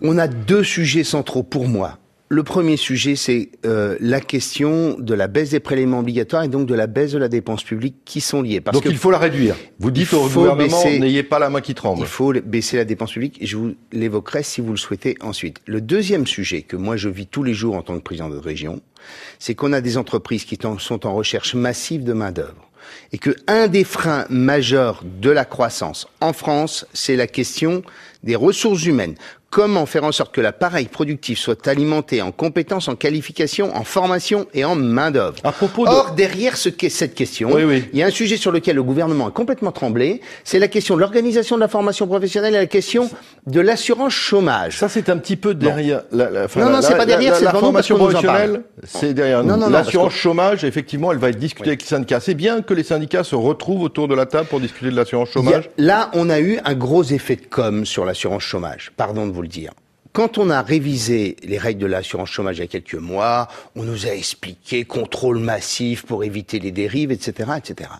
On 0.03 0.19
a 0.19 0.29
deux 0.29 0.63
sujets 0.63 1.03
centraux 1.03 1.43
pour 1.43 1.67
moi. 1.67 1.99
le 2.29 2.45
premier 2.45 2.77
sujet, 2.77 3.17
c'est 3.17 3.51
euh, 3.67 3.97
la 4.01 4.21
question 4.21 4.97
de 5.01 5.15
la 5.15 5.27
baisse 5.27 5.51
des 5.51 5.59
prélèvements 5.59 5.99
obligatoires 5.99 6.45
et 6.45 6.49
donc 6.49 6.67
de 6.67 6.75
la 6.75 6.87
baisse 6.87 7.11
de 7.11 7.19
la 7.19 7.27
dépense 7.27 7.65
publique 7.65 7.97
qui 8.05 8.21
sont 8.21 8.41
liées. 8.43 8.61
Parce 8.61 8.77
donc 8.77 8.85
il 8.87 8.97
faut 8.97 9.11
la 9.11 9.19
réduire. 9.19 9.57
Vous 9.81 9.91
dites 9.91 10.13
au 10.15 10.29
gouvernement, 10.29 10.85
n'ayez 10.85 11.25
pas 11.25 11.41
la 11.41 11.51
main 11.51 11.61
qui 11.61 11.75
tremble. 11.75 12.03
Il 12.03 12.07
faut 12.07 12.33
baisser 12.33 12.77
la 12.77 12.85
dépense 12.85 13.13
publique 13.13 13.39
je 13.41 13.57
vous 13.57 13.75
l'évoquerai 13.91 14.45
si 14.45 14.61
vous 14.61 14.71
le 14.71 14.79
souhaitez 14.79 15.17
ensuite. 15.23 15.59
Le 15.67 15.81
deuxième 15.81 16.27
sujet 16.29 16.63
que 16.63 16.77
moi 16.77 16.97
je 16.97 17.09
vis 17.09 17.27
tous 17.27 17.43
les 17.43 17.55
jours 17.55 17.75
en 17.75 17.83
tant 17.83 17.97
que 17.97 18.03
président 18.03 18.31
de 18.31 18.39
région, 18.39 18.81
c'est 19.41 19.57
qu'on 19.57 19.73
a 19.73 19.81
des 19.81 19.97
entreprises 19.97 20.45
qui 20.45 20.57
sont 20.79 21.07
en 21.07 21.15
recherche 21.15 21.57
massive 21.57 22.05
de 22.05 22.13
main 22.13 22.31
d'œuvre 22.31 22.71
et 23.13 23.19
que 23.19 23.31
un 23.47 23.69
des 23.69 23.85
freins 23.85 24.27
majeurs 24.29 25.03
de 25.05 25.31
la 25.31 25.45
croissance 25.45 26.07
en 26.21 26.33
France, 26.33 26.87
c'est 26.93 27.17
la 27.17 27.27
question 27.27 27.83
des 28.25 28.37
ressources 28.37 28.85
humaines. 28.85 29.15
Comment 29.55 29.87
faire 29.87 30.03
en 30.03 30.11
sorte 30.11 30.35
que 30.35 30.41
l'appareil 30.41 30.87
productif 30.87 31.39
soit 31.39 31.69
alimenté 31.69 32.21
en 32.23 32.33
compétences, 32.33 32.89
en 32.89 32.97
qualifications, 32.97 33.73
en 33.77 33.85
formation 33.85 34.49
et 34.53 34.65
en 34.65 34.75
main-d'œuvre 34.75 35.37
Or, 35.87 36.11
derrière 36.17 36.57
ce 36.57 36.71
cette 36.89 37.15
question, 37.15 37.57
il 37.57 37.97
y 37.97 38.03
a 38.03 38.07
un 38.07 38.11
sujet 38.11 38.37
sur 38.37 38.51
lequel 38.51 38.75
le 38.75 38.83
gouvernement 38.83 39.29
a 39.29 39.31
complètement 39.31 39.71
tremblé, 39.71 40.23
c'est 40.43 40.59
la 40.59 40.67
question 40.67 40.97
de 40.97 41.01
l'organisation 41.01 41.55
de 41.55 41.61
la 41.61 41.69
formation 41.69 42.09
professionnelle 42.09 42.55
et 42.55 42.59
la 42.59 42.67
question 42.67 43.09
de 43.47 43.61
l'assurance 43.61 44.13
chômage. 44.13 44.77
Ça, 44.77 44.89
c'est 44.89 45.09
un 45.09 45.19
petit 45.19 45.37
peu 45.37 45.55
derrière 45.55 46.03
la, 46.11 46.31
la, 46.31 46.47
Non, 46.57 46.71
non, 46.71 46.83
c'est 46.83 46.97
pas 46.97 47.07
derrière, 47.07 47.37
c'est 47.37 47.45
la, 47.45 47.53
formation 47.53 47.97
professionnelle, 47.97 48.63
c'est 48.83 49.15
derrière 49.15 49.45
nous. 49.45 49.71
L'assurance 49.71 50.15
chômage, 50.15 50.65
effectivement, 50.65 51.13
elle 51.13 51.19
va 51.19 51.29
être 51.31 51.39
discutée 51.39 51.69
avec 51.69 51.83
les 51.83 51.89
syndicats. 51.89 52.19
C'est 52.19 52.35
bien 52.35 52.61
que 52.61 52.75
les 52.75 52.83
syndicats 52.83 53.23
se 53.23 53.37
retrouvent 53.37 53.83
autour 53.83 54.09
de 54.09 54.17
la 54.17 54.27
table 54.27 54.49
pour 54.49 54.59
discuter 54.59 54.91
de 54.91 54.97
l'assurance 54.97 55.31
chômage. 55.31 55.71
là, 55.79 56.11
on 56.15 56.29
a 56.29 56.41
eu 56.41 56.59
un 56.65 56.75
gros 56.75 57.05
effet 57.05 57.37
de 57.37 57.47
com 57.49 57.87
sur 57.87 58.05
l'assurance 58.15 58.45
chômage. 58.45 58.93
Pardon 58.97 59.27
de 59.27 59.33
vous 59.33 59.45
dire. 59.47 59.73
Quand 60.13 60.39
on 60.39 60.49
a 60.49 60.63
révisé 60.63 61.35
les 61.43 61.59
règles 61.59 61.81
de 61.81 61.87
l'assurance 61.87 62.31
chômage 62.31 62.59
il 62.59 62.61
y 62.61 62.65
a 62.65 62.69
quelques 62.69 62.95
mois, 62.95 63.49
on 63.75 63.83
nous 63.83 64.07
a 64.07 64.11
expliqué 64.11 64.85
contrôle 64.85 65.39
massif 65.39 66.07
pour 66.07 66.23
éviter 66.23 66.61
les 66.61 66.71
dérives, 66.71 67.11
etc., 67.11 67.51
etc. 67.57 67.91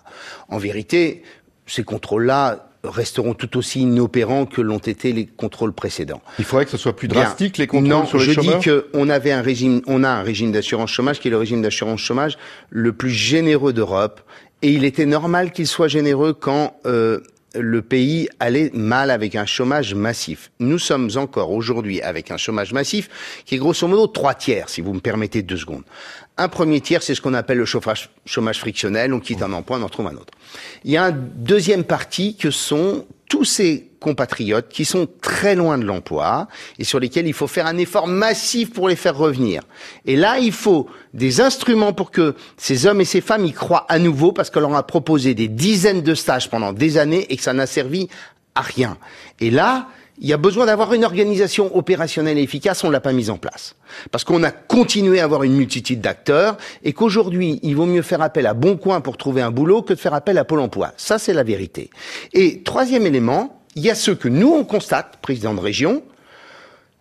En 0.49 0.59
vérité, 0.59 1.25
ces 1.67 1.83
contrôles-là 1.83 2.69
resteront 2.85 3.35
tout 3.35 3.57
aussi 3.57 3.81
inopérants 3.81 4.47
que 4.47 4.61
l'ont 4.61 4.79
été 4.79 5.13
les 5.13 5.27
contrôles 5.27 5.73
précédents. 5.73 6.23
Il 6.39 6.45
faudrait 6.45 6.67
que 6.67 6.71
ce 6.71 6.77
soit 6.77 6.95
plus 6.95 7.09
drastique 7.09 7.59
les 7.59 7.67
contrôles 7.67 8.07
sur 8.07 8.19
les 8.19 8.33
je 8.33 8.41
dis 8.41 8.71
qu'on 8.93 9.09
avait 9.09 9.33
un 9.33 9.43
régime, 9.43 9.83
on 9.89 10.05
a 10.05 10.11
un 10.11 10.23
régime 10.23 10.53
d'assurance 10.53 10.91
chômage 10.91 11.19
qui 11.19 11.27
est 11.27 11.33
le 11.33 11.39
régime 11.39 11.63
d'assurance 11.63 11.99
chômage 11.99 12.39
le 12.71 12.93
plus 12.93 13.11
généreux 13.11 13.73
d'Europe, 13.73 14.21
et 14.63 14.71
il 14.71 14.85
était 14.85 15.07
normal 15.07 15.51
qu'il 15.51 15.67
soit 15.67 15.89
généreux 15.89 16.33
quand 16.33 16.77
euh, 16.87 17.21
le 17.55 17.83
pays 17.83 18.29
allait 18.41 18.71
mal 18.75 19.11
avec 19.11 19.35
un 19.35 19.47
chômage 19.47 19.95
massif. 19.95 20.51
Nous 20.61 20.79
sommes 20.79 21.11
encore 21.17 21.51
aujourd'hui 21.51 22.01
avec 22.03 22.31
un 22.31 22.37
chômage 22.37 22.73
massif 22.73 23.09
qui 23.45 23.55
est 23.55 23.59
grosso 23.59 23.87
modo 23.87 24.07
trois 24.07 24.35
tiers, 24.35 24.69
si 24.69 24.81
vous 24.81 24.93
me 24.93 25.01
permettez 25.01 25.43
deux 25.43 25.57
secondes. 25.57 25.85
Un 26.37 26.49
premier 26.49 26.81
tiers, 26.81 27.03
c'est 27.03 27.15
ce 27.15 27.21
qu'on 27.21 27.35
appelle 27.35 27.59
le 27.59 27.65
chômage 27.65 28.59
frictionnel. 28.59 29.15
On 29.15 29.21
quitte 29.21 29.43
un 29.43 29.53
emploi, 29.53 29.79
on 29.79 29.83
en 29.83 29.89
trouve 29.89 30.09
un 30.09 30.17
autre. 30.17 30.33
Il 30.85 30.91
y 30.91 30.97
a 30.97 31.11
une 31.11 31.31
deuxième 31.37 31.85
partie 31.85 32.37
que 32.37 32.51
sont 32.51 33.07
tous 33.29 33.45
ces 33.45 33.89
compatriotes 34.05 34.69
qui 34.69 34.85
sont 34.85 35.09
très 35.23 35.55
loin 35.55 35.79
de 35.79 35.85
l'emploi 35.85 36.47
et 36.79 36.85
sur 36.85 37.01
lesquels 37.01 37.27
il 37.27 37.33
faut 37.33 37.47
faire 37.47 37.67
un 37.67 37.79
effort 37.79 38.07
massif 38.07 38.71
pour 38.71 38.87
les 38.87 38.97
faire 38.97 39.17
revenir. 39.17 39.63
Et 40.05 40.15
là, 40.15 40.39
il 40.39 40.53
faut 40.53 40.87
des 41.15 41.41
instruments 41.41 41.95
pour 41.95 42.11
que 42.11 42.35
ces 42.59 42.85
hommes 42.85 43.01
et 43.01 43.07
ces 43.07 43.23
femmes 43.23 43.47
y 43.47 43.53
croient 43.53 43.87
à 43.89 43.99
nouveau 43.99 44.33
parce 44.33 44.51
qu'on 44.51 44.61
leur 44.61 44.77
a 44.77 44.87
proposé 44.87 45.35
des 45.35 45.49
dizaines 45.49 46.03
de 46.03 46.15
stages 46.15 46.51
pendant 46.51 46.75
des 46.75 46.99
années 46.99 47.27
et 47.31 47.37
que 47.39 47.43
ça 47.43 47.55
n'a 47.55 47.67
servi 47.67 48.09
à 48.55 48.61
rien. 48.61 48.99
Et 49.41 49.51
là, 49.51 49.89
il 50.19 50.29
y 50.29 50.33
a 50.33 50.37
besoin 50.37 50.67
d'avoir 50.67 50.93
une 50.93 51.05
organisation 51.05 51.77
opérationnelle 51.77 52.39
et 52.39 52.43
efficace, 52.43 52.85
on 52.85 52.91
l'a 52.91 53.01
pas 53.01 53.13
mise 53.13 53.31
en 53.31 53.39
place. 53.39 53.75
Parce 54.13 54.23
qu'on 54.23 54.45
a 54.45 54.51
continué 54.51 55.19
à 55.21 55.25
avoir 55.25 55.43
une 55.43 55.55
multitude 55.55 56.01
d'acteurs 56.01 56.57
et 56.85 56.93
qu'aujourd'hui, 56.93 57.59
il 57.63 57.75
vaut 57.75 57.87
mieux 57.87 58.03
faire 58.03 58.23
appel 58.23 58.47
à 58.47 58.55
Boncoin 58.55 59.01
pour 59.01 59.17
trouver 59.17 59.43
un 59.43 59.51
boulot 59.51 59.83
que 59.83 59.95
de 59.95 59.99
faire 59.99 60.15
appel 60.15 60.39
à 60.39 60.45
Pôle 60.45 60.61
emploi. 60.61 60.93
Ça, 60.97 61.19
c'est 61.19 61.33
la 61.33 61.43
vérité. 61.43 61.91
Et 62.33 62.63
troisième 62.63 63.07
élément, 63.07 63.64
il 63.77 63.83
y 63.83 63.91
a 63.91 63.95
ceux 63.95 64.15
que 64.15 64.29
nous, 64.29 64.53
on 64.53 64.65
constate, 64.65 65.19
président 65.21 65.55
de 65.55 65.61
région, 65.61 66.03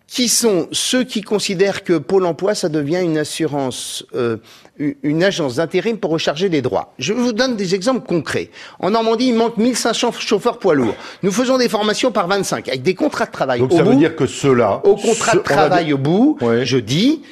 qui 0.08 0.28
sont 0.28 0.68
ceux 0.72 1.04
qui 1.04 1.22
considèrent 1.22 1.84
que 1.84 1.98
Pôle 1.98 2.28
emploi, 2.28 2.54
ça 2.54 2.70
devient 2.70 3.00
une 3.02 3.18
assurance, 3.18 4.06
euh, 4.14 4.38
une 4.78 5.24
agence 5.24 5.56
d'intérim 5.56 5.98
pour 5.98 6.12
recharger 6.12 6.50
des 6.50 6.62
droits. 6.62 6.94
Je 7.00 7.14
vous 7.14 7.34
donne 7.34 7.56
des 7.56 7.74
exemples 7.74 8.06
concrets. 8.06 8.52
En 8.80 8.92
Normandie, 8.92 9.30
il 9.30 9.36
manque 9.36 9.58
1500 9.58 10.12
chauffeurs 10.20 10.60
poids 10.60 10.76
lourds. 10.76 10.96
Nous 11.24 11.32
faisons 11.32 11.58
des 11.58 11.68
formations 11.68 12.12
par 12.12 12.28
25, 12.28 12.68
avec 12.68 12.84
des 12.84 12.94
contrats 12.94 13.26
de 13.26 13.32
travail 13.32 13.60
Donc 13.60 13.72
au 13.72 13.78
ça 13.78 13.82
veut 13.82 13.96
dire 13.96 14.16
que 14.16 14.28
ceux-là... 14.28 14.82
Au 14.84 14.96
contrat 14.96 15.36
de 15.36 15.40
travail 15.40 15.94
au 15.94 15.98
bout, 15.98 16.38
je 16.64 16.78
dis, 16.78 17.24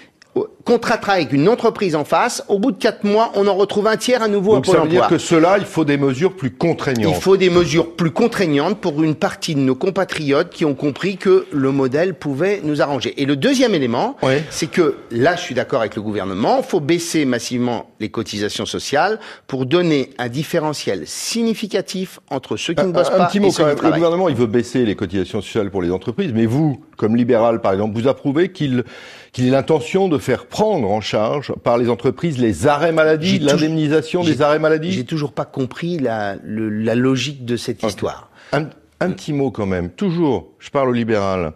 contrat 0.63 0.99
avec 1.07 1.33
une 1.33 1.49
entreprise 1.49 1.95
en 1.95 2.05
face, 2.05 2.43
au 2.47 2.59
bout 2.59 2.71
de 2.71 2.77
quatre 2.77 3.03
mois, 3.03 3.31
on 3.35 3.47
en 3.47 3.55
retrouve 3.55 3.87
un 3.87 3.97
tiers 3.97 4.21
à 4.21 4.27
nouveau 4.27 4.55
Donc 4.55 4.65
à 4.65 4.71
Pôle 4.71 4.75
ça 4.75 4.83
veut 4.83 4.89
dire 4.89 5.07
que 5.07 5.17
cela, 5.17 5.57
il 5.57 5.65
faut 5.65 5.85
des 5.85 5.97
mesures 5.97 6.33
plus 6.35 6.51
contraignantes. 6.51 7.13
Il 7.15 7.21
faut 7.21 7.37
des 7.37 7.49
mesures 7.49 7.95
plus 7.95 8.11
contraignantes 8.11 8.79
pour 8.79 9.03
une 9.03 9.15
partie 9.15 9.55
de 9.55 9.59
nos 9.59 9.75
compatriotes 9.75 10.49
qui 10.49 10.65
ont 10.65 10.75
compris 10.75 11.17
que 11.17 11.45
le 11.51 11.71
modèle 11.71 12.13
pouvait 12.13 12.61
nous 12.63 12.81
arranger. 12.81 13.21
Et 13.21 13.25
le 13.25 13.35
deuxième 13.35 13.75
élément, 13.75 14.15
c'est 14.49 14.69
que 14.69 14.95
là, 15.11 15.35
je 15.35 15.41
suis 15.41 15.55
d'accord 15.55 15.81
avec 15.81 15.95
le 15.95 16.01
gouvernement, 16.01 16.57
il 16.59 16.63
faut 16.63 16.79
baisser 16.79 17.25
massivement 17.25 17.91
les 17.99 18.09
cotisations 18.09 18.65
sociales 18.65 19.19
pour 19.47 19.65
donner 19.65 20.11
un 20.17 20.29
différentiel 20.29 21.03
significatif 21.05 22.19
entre 22.29 22.57
ceux 22.57 22.73
qui 22.73 22.85
ne 22.85 22.91
bossent 22.91 23.09
pas 23.09 23.29
et 23.33 23.51
ceux 23.51 23.75
qui 23.75 23.83
Le 23.83 23.91
gouvernement, 23.91 24.29
il 24.29 24.35
veut 24.35 24.47
baisser 24.47 24.85
les 24.85 24.95
cotisations 24.95 25.41
sociales 25.41 25.71
pour 25.71 25.81
les 25.81 25.91
entreprises, 25.91 26.31
mais 26.33 26.45
vous, 26.45 26.83
comme 26.97 27.15
libéral 27.15 27.61
par 27.61 27.73
exemple, 27.73 27.99
vous 27.99 28.07
approuvez 28.07 28.51
qu'il 28.51 28.83
qu'il 29.31 29.47
ait 29.47 29.51
l'intention 29.51 30.09
de 30.09 30.17
faire 30.21 30.45
prendre 30.45 30.89
en 30.89 31.01
charge 31.01 31.53
par 31.63 31.77
les 31.77 31.89
entreprises 31.89 32.37
les 32.37 32.67
arrêts 32.67 32.91
maladie, 32.91 33.39
l'indemnisation 33.39 34.23
des 34.23 34.41
arrêts 34.41 34.59
maladie 34.59 34.91
J'ai 34.91 35.03
toujours 35.03 35.33
pas 35.33 35.45
compris 35.45 35.99
la, 35.99 36.37
la 36.45 36.95
logique 36.95 37.45
de 37.45 37.57
cette 37.57 37.83
histoire. 37.83 38.29
Un, 38.53 38.69
un, 38.99 39.11
petit 39.11 39.33
mot 39.33 39.51
quand 39.51 39.65
même. 39.65 39.89
Toujours, 39.89 40.49
je 40.59 40.69
parle 40.69 40.89
au 40.89 40.93
libéral. 40.93 41.53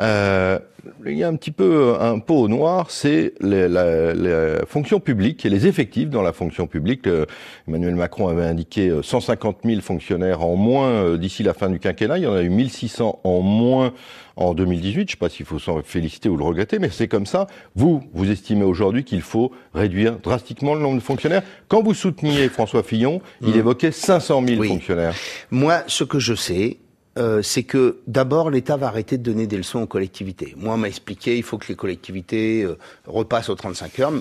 Euh, 0.00 0.58
il 1.06 1.16
y 1.16 1.24
a 1.24 1.28
un 1.28 1.36
petit 1.36 1.50
peu 1.50 1.96
un 2.00 2.18
pot 2.18 2.42
au 2.42 2.48
noir, 2.48 2.90
c'est 2.90 3.34
la, 3.40 3.68
la, 3.68 4.66
fonction 4.66 5.00
publique 5.00 5.44
et 5.44 5.48
les 5.48 5.66
effectifs 5.66 6.08
dans 6.08 6.22
la 6.22 6.32
fonction 6.32 6.66
publique. 6.66 7.06
Euh, 7.06 7.26
Emmanuel 7.68 7.94
Macron 7.94 8.28
avait 8.28 8.44
indiqué 8.44 8.92
150 9.02 9.58
euh, 9.64 9.68
000 9.68 9.80
fonctionnaires 9.80 10.42
en 10.42 10.56
moins 10.56 10.88
euh, 10.88 11.18
d'ici 11.18 11.42
la 11.42 11.54
fin 11.54 11.68
du 11.68 11.78
quinquennat. 11.78 12.18
Il 12.18 12.24
y 12.24 12.26
en 12.26 12.34
a 12.34 12.42
eu 12.42 12.50
1600 12.50 13.20
en 13.24 13.40
moins 13.40 13.92
en 14.36 14.54
2018. 14.54 14.92
Je 14.92 15.00
ne 15.00 15.08
sais 15.08 15.16
pas 15.16 15.28
s'il 15.28 15.46
faut 15.46 15.58
s'en 15.58 15.82
féliciter 15.82 16.28
ou 16.28 16.36
le 16.36 16.44
regretter, 16.44 16.78
mais 16.78 16.90
c'est 16.90 17.08
comme 17.08 17.26
ça. 17.26 17.46
Vous, 17.74 18.02
vous 18.12 18.30
estimez 18.30 18.64
aujourd'hui 18.64 19.04
qu'il 19.04 19.22
faut 19.22 19.52
réduire 19.74 20.18
drastiquement 20.18 20.74
le 20.74 20.80
nombre 20.80 20.96
de 20.96 21.02
fonctionnaires. 21.02 21.42
Quand 21.68 21.82
vous 21.82 21.94
souteniez 21.94 22.48
François 22.48 22.82
Fillon, 22.82 23.20
il 23.42 23.54
mmh. 23.54 23.58
évoquait 23.58 23.92
500 23.92 24.44
000 24.46 24.64
fonctionnaires. 24.64 25.14
Moi, 25.50 25.82
ce 25.86 26.04
que 26.04 26.18
je 26.18 26.34
sais, 26.34 26.78
euh, 27.18 27.42
c'est 27.42 27.64
que 27.64 27.98
d'abord 28.06 28.50
l'État 28.50 28.76
va 28.76 28.86
arrêter 28.86 29.18
de 29.18 29.22
donner 29.22 29.46
des 29.46 29.56
leçons 29.56 29.80
aux 29.80 29.86
collectivités. 29.86 30.54
Moi, 30.56 30.74
on 30.74 30.76
m'a 30.76 30.88
expliqué, 30.88 31.36
il 31.36 31.42
faut 31.42 31.58
que 31.58 31.66
les 31.68 31.74
collectivités 31.74 32.62
euh, 32.62 32.78
repassent 33.06 33.48
aux 33.48 33.54
35 33.56 33.98
heures. 33.98 34.12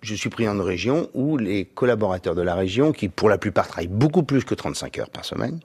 Je 0.00 0.14
suis 0.14 0.30
président 0.30 0.54
de 0.54 0.62
région 0.62 1.10
où 1.14 1.36
les 1.36 1.64
collaborateurs 1.64 2.34
de 2.34 2.42
la 2.42 2.54
région, 2.54 2.92
qui 2.92 3.08
pour 3.08 3.28
la 3.28 3.38
plupart 3.38 3.68
travaillent 3.68 3.88
beaucoup 3.88 4.22
plus 4.22 4.44
que 4.44 4.54
35 4.54 4.98
heures 4.98 5.10
par 5.10 5.24
semaine, 5.24 5.60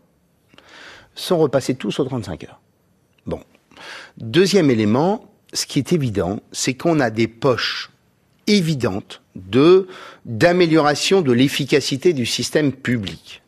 sont 1.15 1.37
repassés 1.37 1.75
tous 1.75 1.99
aux 1.99 2.05
35 2.05 2.43
heures. 2.45 2.59
Bon. 3.25 3.41
Deuxième 4.17 4.69
élément, 4.69 5.29
ce 5.53 5.65
qui 5.65 5.79
est 5.79 5.93
évident, 5.93 6.41
c'est 6.51 6.73
qu'on 6.73 6.99
a 6.99 7.09
des 7.09 7.27
poches 7.27 7.91
évidentes 8.47 9.21
de 9.35 9.87
d'amélioration 10.25 11.21
de 11.21 11.31
l'efficacité 11.31 12.13
du 12.13 12.25
système 12.25 12.73
public 12.73 13.41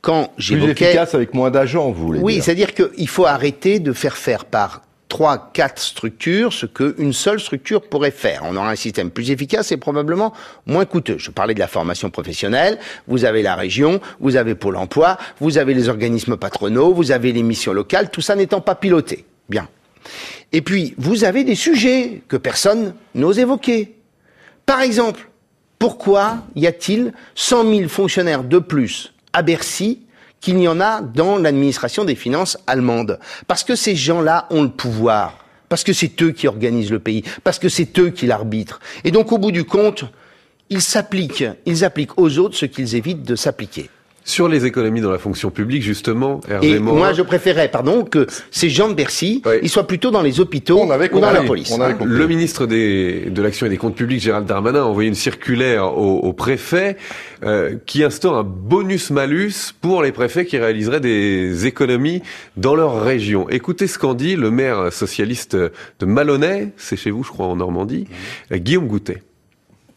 quand 0.00 0.32
j'évoquais... 0.38 0.74
Plus 0.74 0.84
efficace 0.84 1.14
avec 1.14 1.34
moins 1.34 1.50
d'agents, 1.50 1.90
vous 1.90 2.06
voulez 2.06 2.20
Oui, 2.20 2.40
c'est-à-dire 2.42 2.74
qu'il 2.74 3.08
faut 3.08 3.26
arrêter 3.26 3.78
de 3.80 3.92
faire 3.92 4.16
faire 4.16 4.44
par 4.44 4.82
trois, 5.10 5.50
quatre 5.52 5.82
structures 5.82 6.54
ce 6.54 6.64
qu'une 6.64 7.12
seule 7.12 7.40
structure 7.40 7.82
pourrait 7.82 8.12
faire. 8.12 8.42
On 8.44 8.56
aura 8.56 8.70
un 8.70 8.76
système 8.76 9.10
plus 9.10 9.30
efficace 9.30 9.72
et 9.72 9.76
probablement 9.76 10.32
moins 10.64 10.86
coûteux. 10.86 11.18
Je 11.18 11.30
parlais 11.30 11.52
de 11.52 11.58
la 11.58 11.66
formation 11.66 12.08
professionnelle, 12.08 12.78
vous 13.08 13.26
avez 13.26 13.42
la 13.42 13.56
région, 13.56 14.00
vous 14.20 14.36
avez 14.36 14.54
Pôle 14.54 14.76
emploi, 14.76 15.18
vous 15.40 15.58
avez 15.58 15.74
les 15.74 15.88
organismes 15.88 16.36
patronaux, 16.36 16.94
vous 16.94 17.12
avez 17.12 17.32
les 17.32 17.42
missions 17.42 17.72
locales, 17.72 18.10
tout 18.10 18.20
ça 18.20 18.36
n'étant 18.36 18.60
pas 18.60 18.74
piloté. 18.74 19.26
Bien. 19.48 19.68
Et 20.52 20.62
puis, 20.62 20.94
vous 20.96 21.24
avez 21.24 21.44
des 21.44 21.54
sujets 21.54 22.22
que 22.28 22.36
personne 22.36 22.94
n'ose 23.14 23.38
évoquer. 23.38 23.96
Par 24.64 24.80
exemple, 24.80 25.28
pourquoi 25.78 26.38
y 26.54 26.66
a-t-il 26.66 27.12
100 27.34 27.74
000 27.74 27.88
fonctionnaires 27.88 28.44
de 28.44 28.58
plus 28.58 29.12
à 29.32 29.42
Bercy 29.42 30.00
qu'il 30.40 30.56
n'y 30.56 30.68
en 30.68 30.80
a 30.80 31.02
dans 31.02 31.36
l'administration 31.36 32.04
des 32.04 32.14
finances 32.14 32.58
allemande. 32.66 33.18
Parce 33.46 33.62
que 33.64 33.76
ces 33.76 33.94
gens-là 33.94 34.46
ont 34.50 34.62
le 34.62 34.70
pouvoir. 34.70 35.44
Parce 35.68 35.84
que 35.84 35.92
c'est 35.92 36.20
eux 36.22 36.32
qui 36.32 36.48
organisent 36.48 36.90
le 36.90 36.98
pays. 36.98 37.22
Parce 37.44 37.58
que 37.58 37.68
c'est 37.68 37.98
eux 37.98 38.10
qui 38.10 38.26
l'arbitrent. 38.26 38.80
Et 39.04 39.10
donc, 39.10 39.32
au 39.32 39.38
bout 39.38 39.52
du 39.52 39.64
compte, 39.64 40.04
ils 40.70 40.82
s'appliquent, 40.82 41.44
ils 41.66 41.84
appliquent 41.84 42.18
aux 42.18 42.38
autres 42.38 42.56
ce 42.56 42.66
qu'ils 42.66 42.94
évitent 42.96 43.22
de 43.22 43.36
s'appliquer. 43.36 43.90
Sur 44.24 44.48
les 44.48 44.66
économies 44.66 45.00
dans 45.00 45.10
la 45.10 45.18
fonction 45.18 45.50
publique, 45.50 45.82
justement, 45.82 46.40
Hervé 46.48 46.72
Et 46.72 46.78
moi, 46.78 47.12
je 47.12 47.22
préférais, 47.22 47.68
pardon, 47.68 48.04
que 48.04 48.26
ces 48.50 48.68
gens 48.68 48.88
de 48.88 48.94
Bercy, 48.94 49.42
ils 49.62 49.68
soient 49.68 49.86
plutôt 49.86 50.10
dans 50.10 50.22
les 50.22 50.40
hôpitaux 50.40 50.84
ou 50.84 51.20
dans 51.20 51.32
la 51.32 51.42
police. 51.42 51.76
le 52.04 52.26
ministre 52.26 52.66
des, 52.66 53.30
de 53.30 53.42
l'Action 53.42 53.66
et 53.66 53.70
des 53.70 53.76
Comptes 53.76 53.94
Publics, 53.94 54.20
Gérald 54.20 54.46
Darmanin, 54.46 54.82
a 54.82 54.84
envoyé 54.84 55.08
une 55.08 55.14
circulaire 55.14 55.96
au, 55.96 56.18
au 56.18 56.32
préfet 56.32 56.96
euh, 57.42 57.76
qui 57.86 58.04
instaure 58.04 58.36
un 58.36 58.42
bonus-malus 58.44 59.72
pour 59.80 60.02
les 60.02 60.12
préfets 60.12 60.44
qui 60.44 60.58
réaliseraient 60.58 61.00
des 61.00 61.66
économies 61.66 62.22
dans 62.56 62.74
leur 62.74 63.02
région. 63.02 63.48
Écoutez 63.48 63.86
ce 63.86 63.98
qu'en 63.98 64.14
dit 64.14 64.36
le 64.36 64.50
maire 64.50 64.92
socialiste 64.92 65.56
de 65.56 66.06
Malonnet, 66.06 66.72
c'est 66.76 66.96
chez 66.96 67.10
vous, 67.10 67.24
je 67.24 67.30
crois, 67.30 67.46
en 67.46 67.56
Normandie, 67.56 68.06
mmh. 68.50 68.56
Guillaume 68.56 68.86
Goutet. 68.86 69.22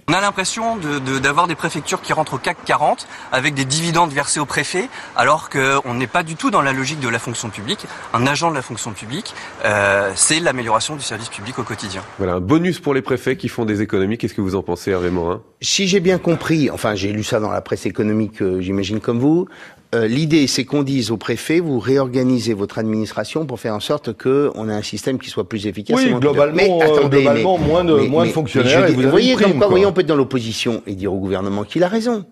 On 0.09 0.13
a 0.13 0.19
l'impression 0.19 0.77
d'avoir 1.21 1.47
des 1.47 1.55
préfectures 1.55 2.01
qui 2.01 2.11
rentrent 2.11 2.33
au 2.33 2.37
CAC 2.37 2.57
40 2.65 3.07
avec 3.31 3.53
des 3.53 3.63
dividendes 3.63 4.11
versés 4.11 4.41
aux 4.41 4.45
préfets, 4.45 4.89
alors 5.15 5.49
qu'on 5.49 5.93
n'est 5.93 6.07
pas 6.07 6.23
du 6.23 6.35
tout 6.35 6.51
dans 6.51 6.61
la 6.61 6.73
logique 6.73 6.99
de 6.99 7.07
la 7.07 7.19
fonction 7.19 7.49
publique. 7.49 7.85
Un 8.13 8.27
agent 8.27 8.49
de 8.51 8.55
la 8.55 8.61
fonction 8.61 8.91
publique, 8.91 9.33
euh, 9.63 10.11
c'est 10.15 10.41
l'amélioration 10.41 10.97
du 10.97 11.03
service 11.03 11.29
public 11.29 11.57
au 11.57 11.63
quotidien. 11.63 12.01
Voilà, 12.17 12.33
un 12.33 12.39
bonus 12.41 12.79
pour 12.79 12.93
les 12.93 13.01
préfets 13.01 13.37
qui 13.37 13.47
font 13.47 13.63
des 13.63 13.81
économies. 13.81 14.17
Qu'est-ce 14.17 14.33
que 14.33 14.41
vous 14.41 14.55
en 14.55 14.61
pensez, 14.61 14.91
Hervé 14.91 15.09
Morin? 15.09 15.41
Si 15.61 15.87
j'ai 15.87 16.01
bien 16.01 16.17
compris, 16.17 16.69
enfin 16.69 16.95
j'ai 16.95 17.13
lu 17.13 17.23
ça 17.23 17.39
dans 17.39 17.51
la 17.51 17.61
presse 17.61 17.85
économique, 17.85 18.41
euh, 18.41 18.59
j'imagine 18.59 18.99
comme 18.99 19.19
vous, 19.19 19.47
euh, 19.93 20.07
l'idée, 20.07 20.47
c'est 20.47 20.65
qu'on 20.65 20.81
dise 20.81 21.11
au 21.11 21.17
préfet, 21.17 21.59
vous 21.59 21.79
réorganisez 21.79 22.53
votre 22.53 22.79
administration 22.79 23.45
pour 23.45 23.59
faire 23.59 23.75
en 23.75 23.79
sorte 23.79 24.13
qu'on 24.13 24.67
ait 24.67 24.73
un 24.73 24.81
système 24.81 25.19
qui 25.19 25.29
soit 25.29 25.47
plus 25.47 25.67
efficace. 25.67 25.97
Oui, 25.97 26.11
globalement, 26.13 26.55
mais, 26.55 26.69
euh, 26.69 26.97
attendez, 26.97 27.21
globalement 27.21 27.57
moins 27.59 27.83
de, 27.83 27.93
moins 27.93 28.25
de 28.25 28.31
fonctionnaires. 28.31 28.91
vous, 28.91 29.09
voyez, 29.09 29.35
comme 29.35 29.57
quoi, 29.57 29.67
voyez, 29.67 29.85
on 29.85 29.93
peut 29.93 30.01
être 30.01 30.07
dans 30.07 30.15
l'opposition 30.15 30.81
et 30.87 30.95
dire 30.95 31.13
au 31.13 31.19
gouvernement 31.19 31.63
qu'il 31.63 31.83
a 31.83 31.87
raison. 31.87 32.25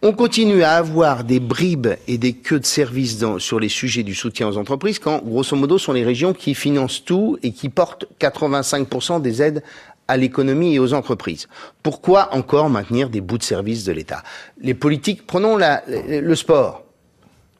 On 0.00 0.12
continue 0.12 0.62
à 0.62 0.74
avoir 0.74 1.24
des 1.24 1.40
bribes 1.40 1.88
et 2.06 2.18
des 2.18 2.34
queues 2.34 2.60
de 2.60 2.66
services 2.66 3.18
dans, 3.18 3.38
sur 3.38 3.58
les 3.58 3.68
sujets 3.68 4.02
du 4.02 4.14
soutien 4.14 4.48
aux 4.48 4.56
entreprises 4.56 4.98
quand, 4.98 5.22
grosso 5.24 5.56
modo, 5.56 5.78
sont 5.78 5.92
les 5.92 6.04
régions 6.04 6.32
qui 6.32 6.54
financent 6.54 7.04
tout 7.04 7.36
et 7.42 7.52
qui 7.52 7.68
portent 7.68 8.06
85% 8.20 9.20
des 9.20 9.42
aides 9.42 9.62
à 10.08 10.16
l'économie 10.16 10.74
et 10.74 10.78
aux 10.78 10.94
entreprises. 10.94 11.48
Pourquoi 11.82 12.34
encore 12.34 12.70
maintenir 12.70 13.08
des 13.08 13.20
bouts 13.20 13.38
de 13.38 13.42
service 13.42 13.84
de 13.84 13.92
l'État? 13.92 14.22
Les 14.60 14.74
politiques, 14.74 15.26
prenons 15.26 15.56
la, 15.56 15.82
le 15.88 16.34
sport. 16.34 16.84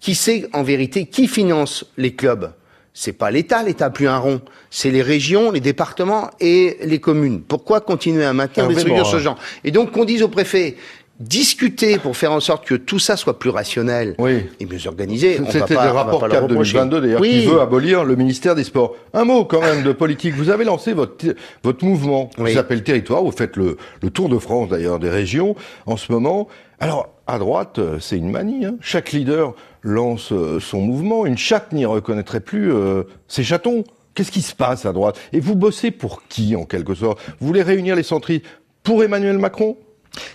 Qui 0.03 0.17
sait 0.17 0.49
en 0.53 0.65
vérité 0.65 1.07
qui 1.07 1.29
finance 1.29 1.85
les 1.97 2.13
clubs? 2.13 2.53
C'est 2.93 3.13
pas 3.13 3.31
l'État, 3.31 3.63
l'État 3.63 3.89
plus 3.89 4.09
un 4.09 4.19
rond. 4.19 4.43
C'est 4.69 4.91
les 4.91 5.01
régions, 5.01 5.53
les 5.53 5.61
départements 5.61 6.29
et 6.41 6.77
les 6.83 6.99
communes. 6.99 7.41
Pourquoi 7.41 7.81
continuer 7.81 8.25
à 8.25 8.33
maintenir 8.33 8.67
des 8.67 8.75
structures 8.75 9.07
ce 9.07 9.21
genre? 9.21 9.39
Et 9.63 9.71
donc 9.71 9.93
qu'on 9.93 10.05
dise 10.05 10.23
au 10.23 10.29
préfet, 10.29 10.77
discuter 11.23 11.99
pour 11.99 12.17
faire 12.17 12.33
en 12.33 12.41
sorte 12.41 12.67
que 12.67 12.75
tout 12.75 12.99
ça 12.99 13.17
soit 13.17 13.38
plus 13.38 13.50
rationnel 13.50 14.14
et 14.19 14.67
mieux 14.67 14.87
organisé. 14.87 15.41
C'était 15.50 15.75
le 15.75 15.91
rapport 15.91 16.29
CAP 16.29 16.49
2022 16.49 17.00
d'ailleurs 17.00 17.23
qui 17.23 17.47
veut 17.47 17.61
abolir 17.61 18.05
le 18.05 18.17
ministère 18.17 18.55
des 18.55 18.64
Sports. 18.64 18.97
Un 19.14 19.25
mot 19.25 19.45
quand 19.45 19.61
même 19.61 19.83
de 19.83 19.93
politique. 19.93 20.35
Vous 20.35 20.50
avez 20.50 20.64
lancé 20.64 20.93
votre 20.93 21.25
votre 21.62 21.85
mouvement 21.85 22.31
qui 22.45 22.52
s'appelle 22.52 22.83
Territoire. 22.83 23.23
Vous 23.23 23.33
faites 23.33 23.57
le, 23.57 23.76
le 24.02 24.11
Tour 24.11 24.29
de 24.29 24.38
France 24.38 24.69
d'ailleurs 24.69 24.99
des 24.99 25.11
régions 25.11 25.55
en 25.87 25.97
ce 25.97 26.11
moment. 26.12 26.49
Alors 26.81 27.09
à 27.26 27.38
droite, 27.38 27.79
euh, 27.79 27.99
c'est 28.00 28.17
une 28.17 28.31
manie. 28.31 28.64
Hein. 28.64 28.76
Chaque 28.81 29.12
leader 29.12 29.55
lance 29.83 30.33
euh, 30.33 30.59
son 30.59 30.81
mouvement. 30.81 31.25
Une 31.25 31.38
chatte 31.38 31.73
n'y 31.73 31.85
reconnaîtrait 31.85 32.41
plus 32.41 32.73
euh, 32.73 33.05
ses 33.29 33.45
chatons. 33.45 33.85
Qu'est-ce 34.14 34.33
qui 34.33 34.43
se 34.43 34.55
passe 34.55 34.85
à 34.85 34.93
droite? 34.93 35.19
Et 35.33 35.41
vous 35.41 35.55
bossez 35.55 35.91
pour 35.91 36.26
qui, 36.29 36.57
en 36.57 36.64
quelque 36.64 36.95
sorte? 36.95 37.19
Vous 37.41 37.47
voulez 37.47 37.62
réunir 37.62 37.97
les 37.97 38.02
centristes 38.02 38.45
pour 38.83 39.02
Emmanuel 39.05 39.38
Macron? 39.38 39.76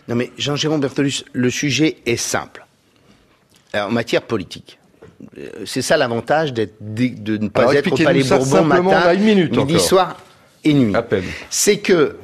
Non 0.07 0.15
mais 0.15 0.31
Jean-Jérôme 0.37 0.81
Bertolus, 0.81 1.23
le 1.33 1.49
sujet 1.49 1.97
est 2.05 2.17
simple. 2.17 2.65
en 3.73 3.91
matière 3.91 4.21
politique, 4.21 4.79
c'est 5.65 5.81
ça 5.81 5.97
l'avantage 5.97 6.53
de, 6.53 6.69
de, 6.79 7.37
ne 7.37 7.47
pas 7.47 7.73
être 7.73 7.91
au 7.91 7.97
Palais 7.97 8.23
Bourbon 8.23 8.63
matin, 8.63 9.13
midi, 9.15 9.79
soir 9.79 10.17
et 10.63 10.73
nuit. 10.73 10.93
C'est 11.49 11.77
que 11.77 12.17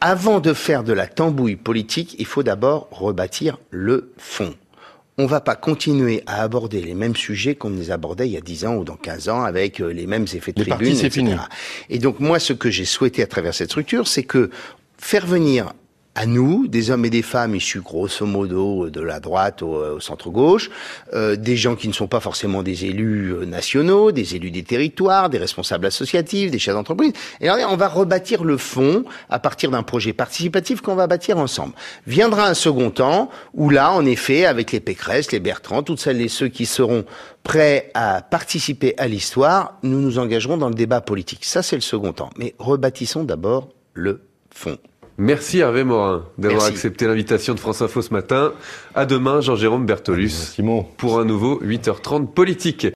avant 0.00 0.40
de 0.40 0.54
faire 0.54 0.82
de 0.82 0.92
la 0.92 1.06
tambouille 1.06 1.56
politique, 1.56 2.16
il 2.18 2.26
faut 2.26 2.42
d'abord 2.42 2.88
rebâtir 2.90 3.58
le 3.70 4.12
fond. 4.16 4.54
On 5.18 5.24
ne 5.24 5.28
va 5.28 5.42
pas 5.42 5.56
continuer 5.56 6.22
à 6.26 6.42
aborder 6.42 6.80
les 6.80 6.94
mêmes 6.94 7.16
sujets 7.16 7.54
qu'on 7.54 7.68
les 7.68 7.90
abordait 7.90 8.26
il 8.26 8.32
y 8.32 8.38
a 8.38 8.40
10 8.40 8.64
ans 8.64 8.76
ou 8.76 8.84
dans 8.84 8.96
15 8.96 9.28
ans 9.28 9.42
avec 9.42 9.80
euh, 9.80 9.92
les 9.92 10.06
mêmes 10.06 10.24
effets 10.32 10.52
de 10.52 10.64
tribune, 10.64 10.96
etc. 10.96 11.36
Et 11.90 11.98
donc 11.98 12.20
moi, 12.20 12.38
ce 12.38 12.54
que 12.54 12.70
j'ai 12.70 12.86
souhaité 12.86 13.22
à 13.22 13.26
travers 13.26 13.52
cette 13.52 13.68
structure, 13.68 14.08
c'est 14.08 14.22
que 14.22 14.48
faire 14.96 15.26
venir 15.26 15.74
à 16.16 16.26
nous, 16.26 16.66
des 16.66 16.90
hommes 16.90 17.04
et 17.04 17.10
des 17.10 17.22
femmes 17.22 17.54
issus 17.54 17.80
grosso 17.80 18.26
modo 18.26 18.90
de 18.90 19.00
la 19.00 19.20
droite 19.20 19.62
au, 19.62 19.76
euh, 19.76 20.00
centre-gauche, 20.00 20.68
euh, 21.14 21.36
des 21.36 21.56
gens 21.56 21.76
qui 21.76 21.86
ne 21.86 21.92
sont 21.92 22.08
pas 22.08 22.18
forcément 22.18 22.64
des 22.64 22.84
élus 22.84 23.32
euh, 23.32 23.44
nationaux, 23.46 24.10
des 24.10 24.34
élus 24.34 24.50
des 24.50 24.64
territoires, 24.64 25.30
des 25.30 25.38
responsables 25.38 25.86
associatifs, 25.86 26.50
des 26.50 26.58
chefs 26.58 26.74
d'entreprise. 26.74 27.12
Et 27.40 27.48
on 27.50 27.76
va 27.76 27.88
rebâtir 27.88 28.42
le 28.42 28.56
fond 28.56 29.04
à 29.28 29.38
partir 29.38 29.70
d'un 29.70 29.84
projet 29.84 30.12
participatif 30.12 30.80
qu'on 30.80 30.96
va 30.96 31.06
bâtir 31.06 31.38
ensemble. 31.38 31.74
Viendra 32.06 32.48
un 32.48 32.54
second 32.54 32.90
temps 32.90 33.30
où 33.54 33.70
là, 33.70 33.92
en 33.92 34.04
effet, 34.04 34.46
avec 34.46 34.72
les 34.72 34.80
Pécresse, 34.80 35.30
les 35.30 35.40
Bertrand, 35.40 35.84
toutes 35.84 36.00
celles 36.00 36.20
et 36.20 36.28
ceux 36.28 36.48
qui 36.48 36.66
seront 36.66 37.04
prêts 37.44 37.90
à 37.94 38.20
participer 38.20 38.94
à 38.98 39.06
l'histoire, 39.06 39.78
nous 39.84 40.00
nous 40.00 40.18
engagerons 40.18 40.56
dans 40.56 40.68
le 40.68 40.74
débat 40.74 41.00
politique. 41.00 41.44
Ça, 41.44 41.62
c'est 41.62 41.76
le 41.76 41.82
second 41.82 42.12
temps. 42.12 42.30
Mais 42.36 42.54
rebâtissons 42.58 43.22
d'abord 43.22 43.68
le 43.94 44.22
fond. 44.50 44.76
Merci 45.22 45.58
Hervé 45.58 45.84
Morin 45.84 46.24
d'avoir 46.38 46.64
accepté 46.64 47.06
l'invitation 47.06 47.52
de 47.52 47.60
France 47.60 47.82
Info 47.82 48.00
ce 48.00 48.10
matin. 48.10 48.54
À 48.94 49.04
demain, 49.04 49.42
Jean-Jérôme 49.42 49.84
Bertolus. 49.84 50.54
Pour 50.96 51.20
un 51.20 51.26
nouveau 51.26 51.60
8h30 51.62 52.28
politique. 52.28 52.86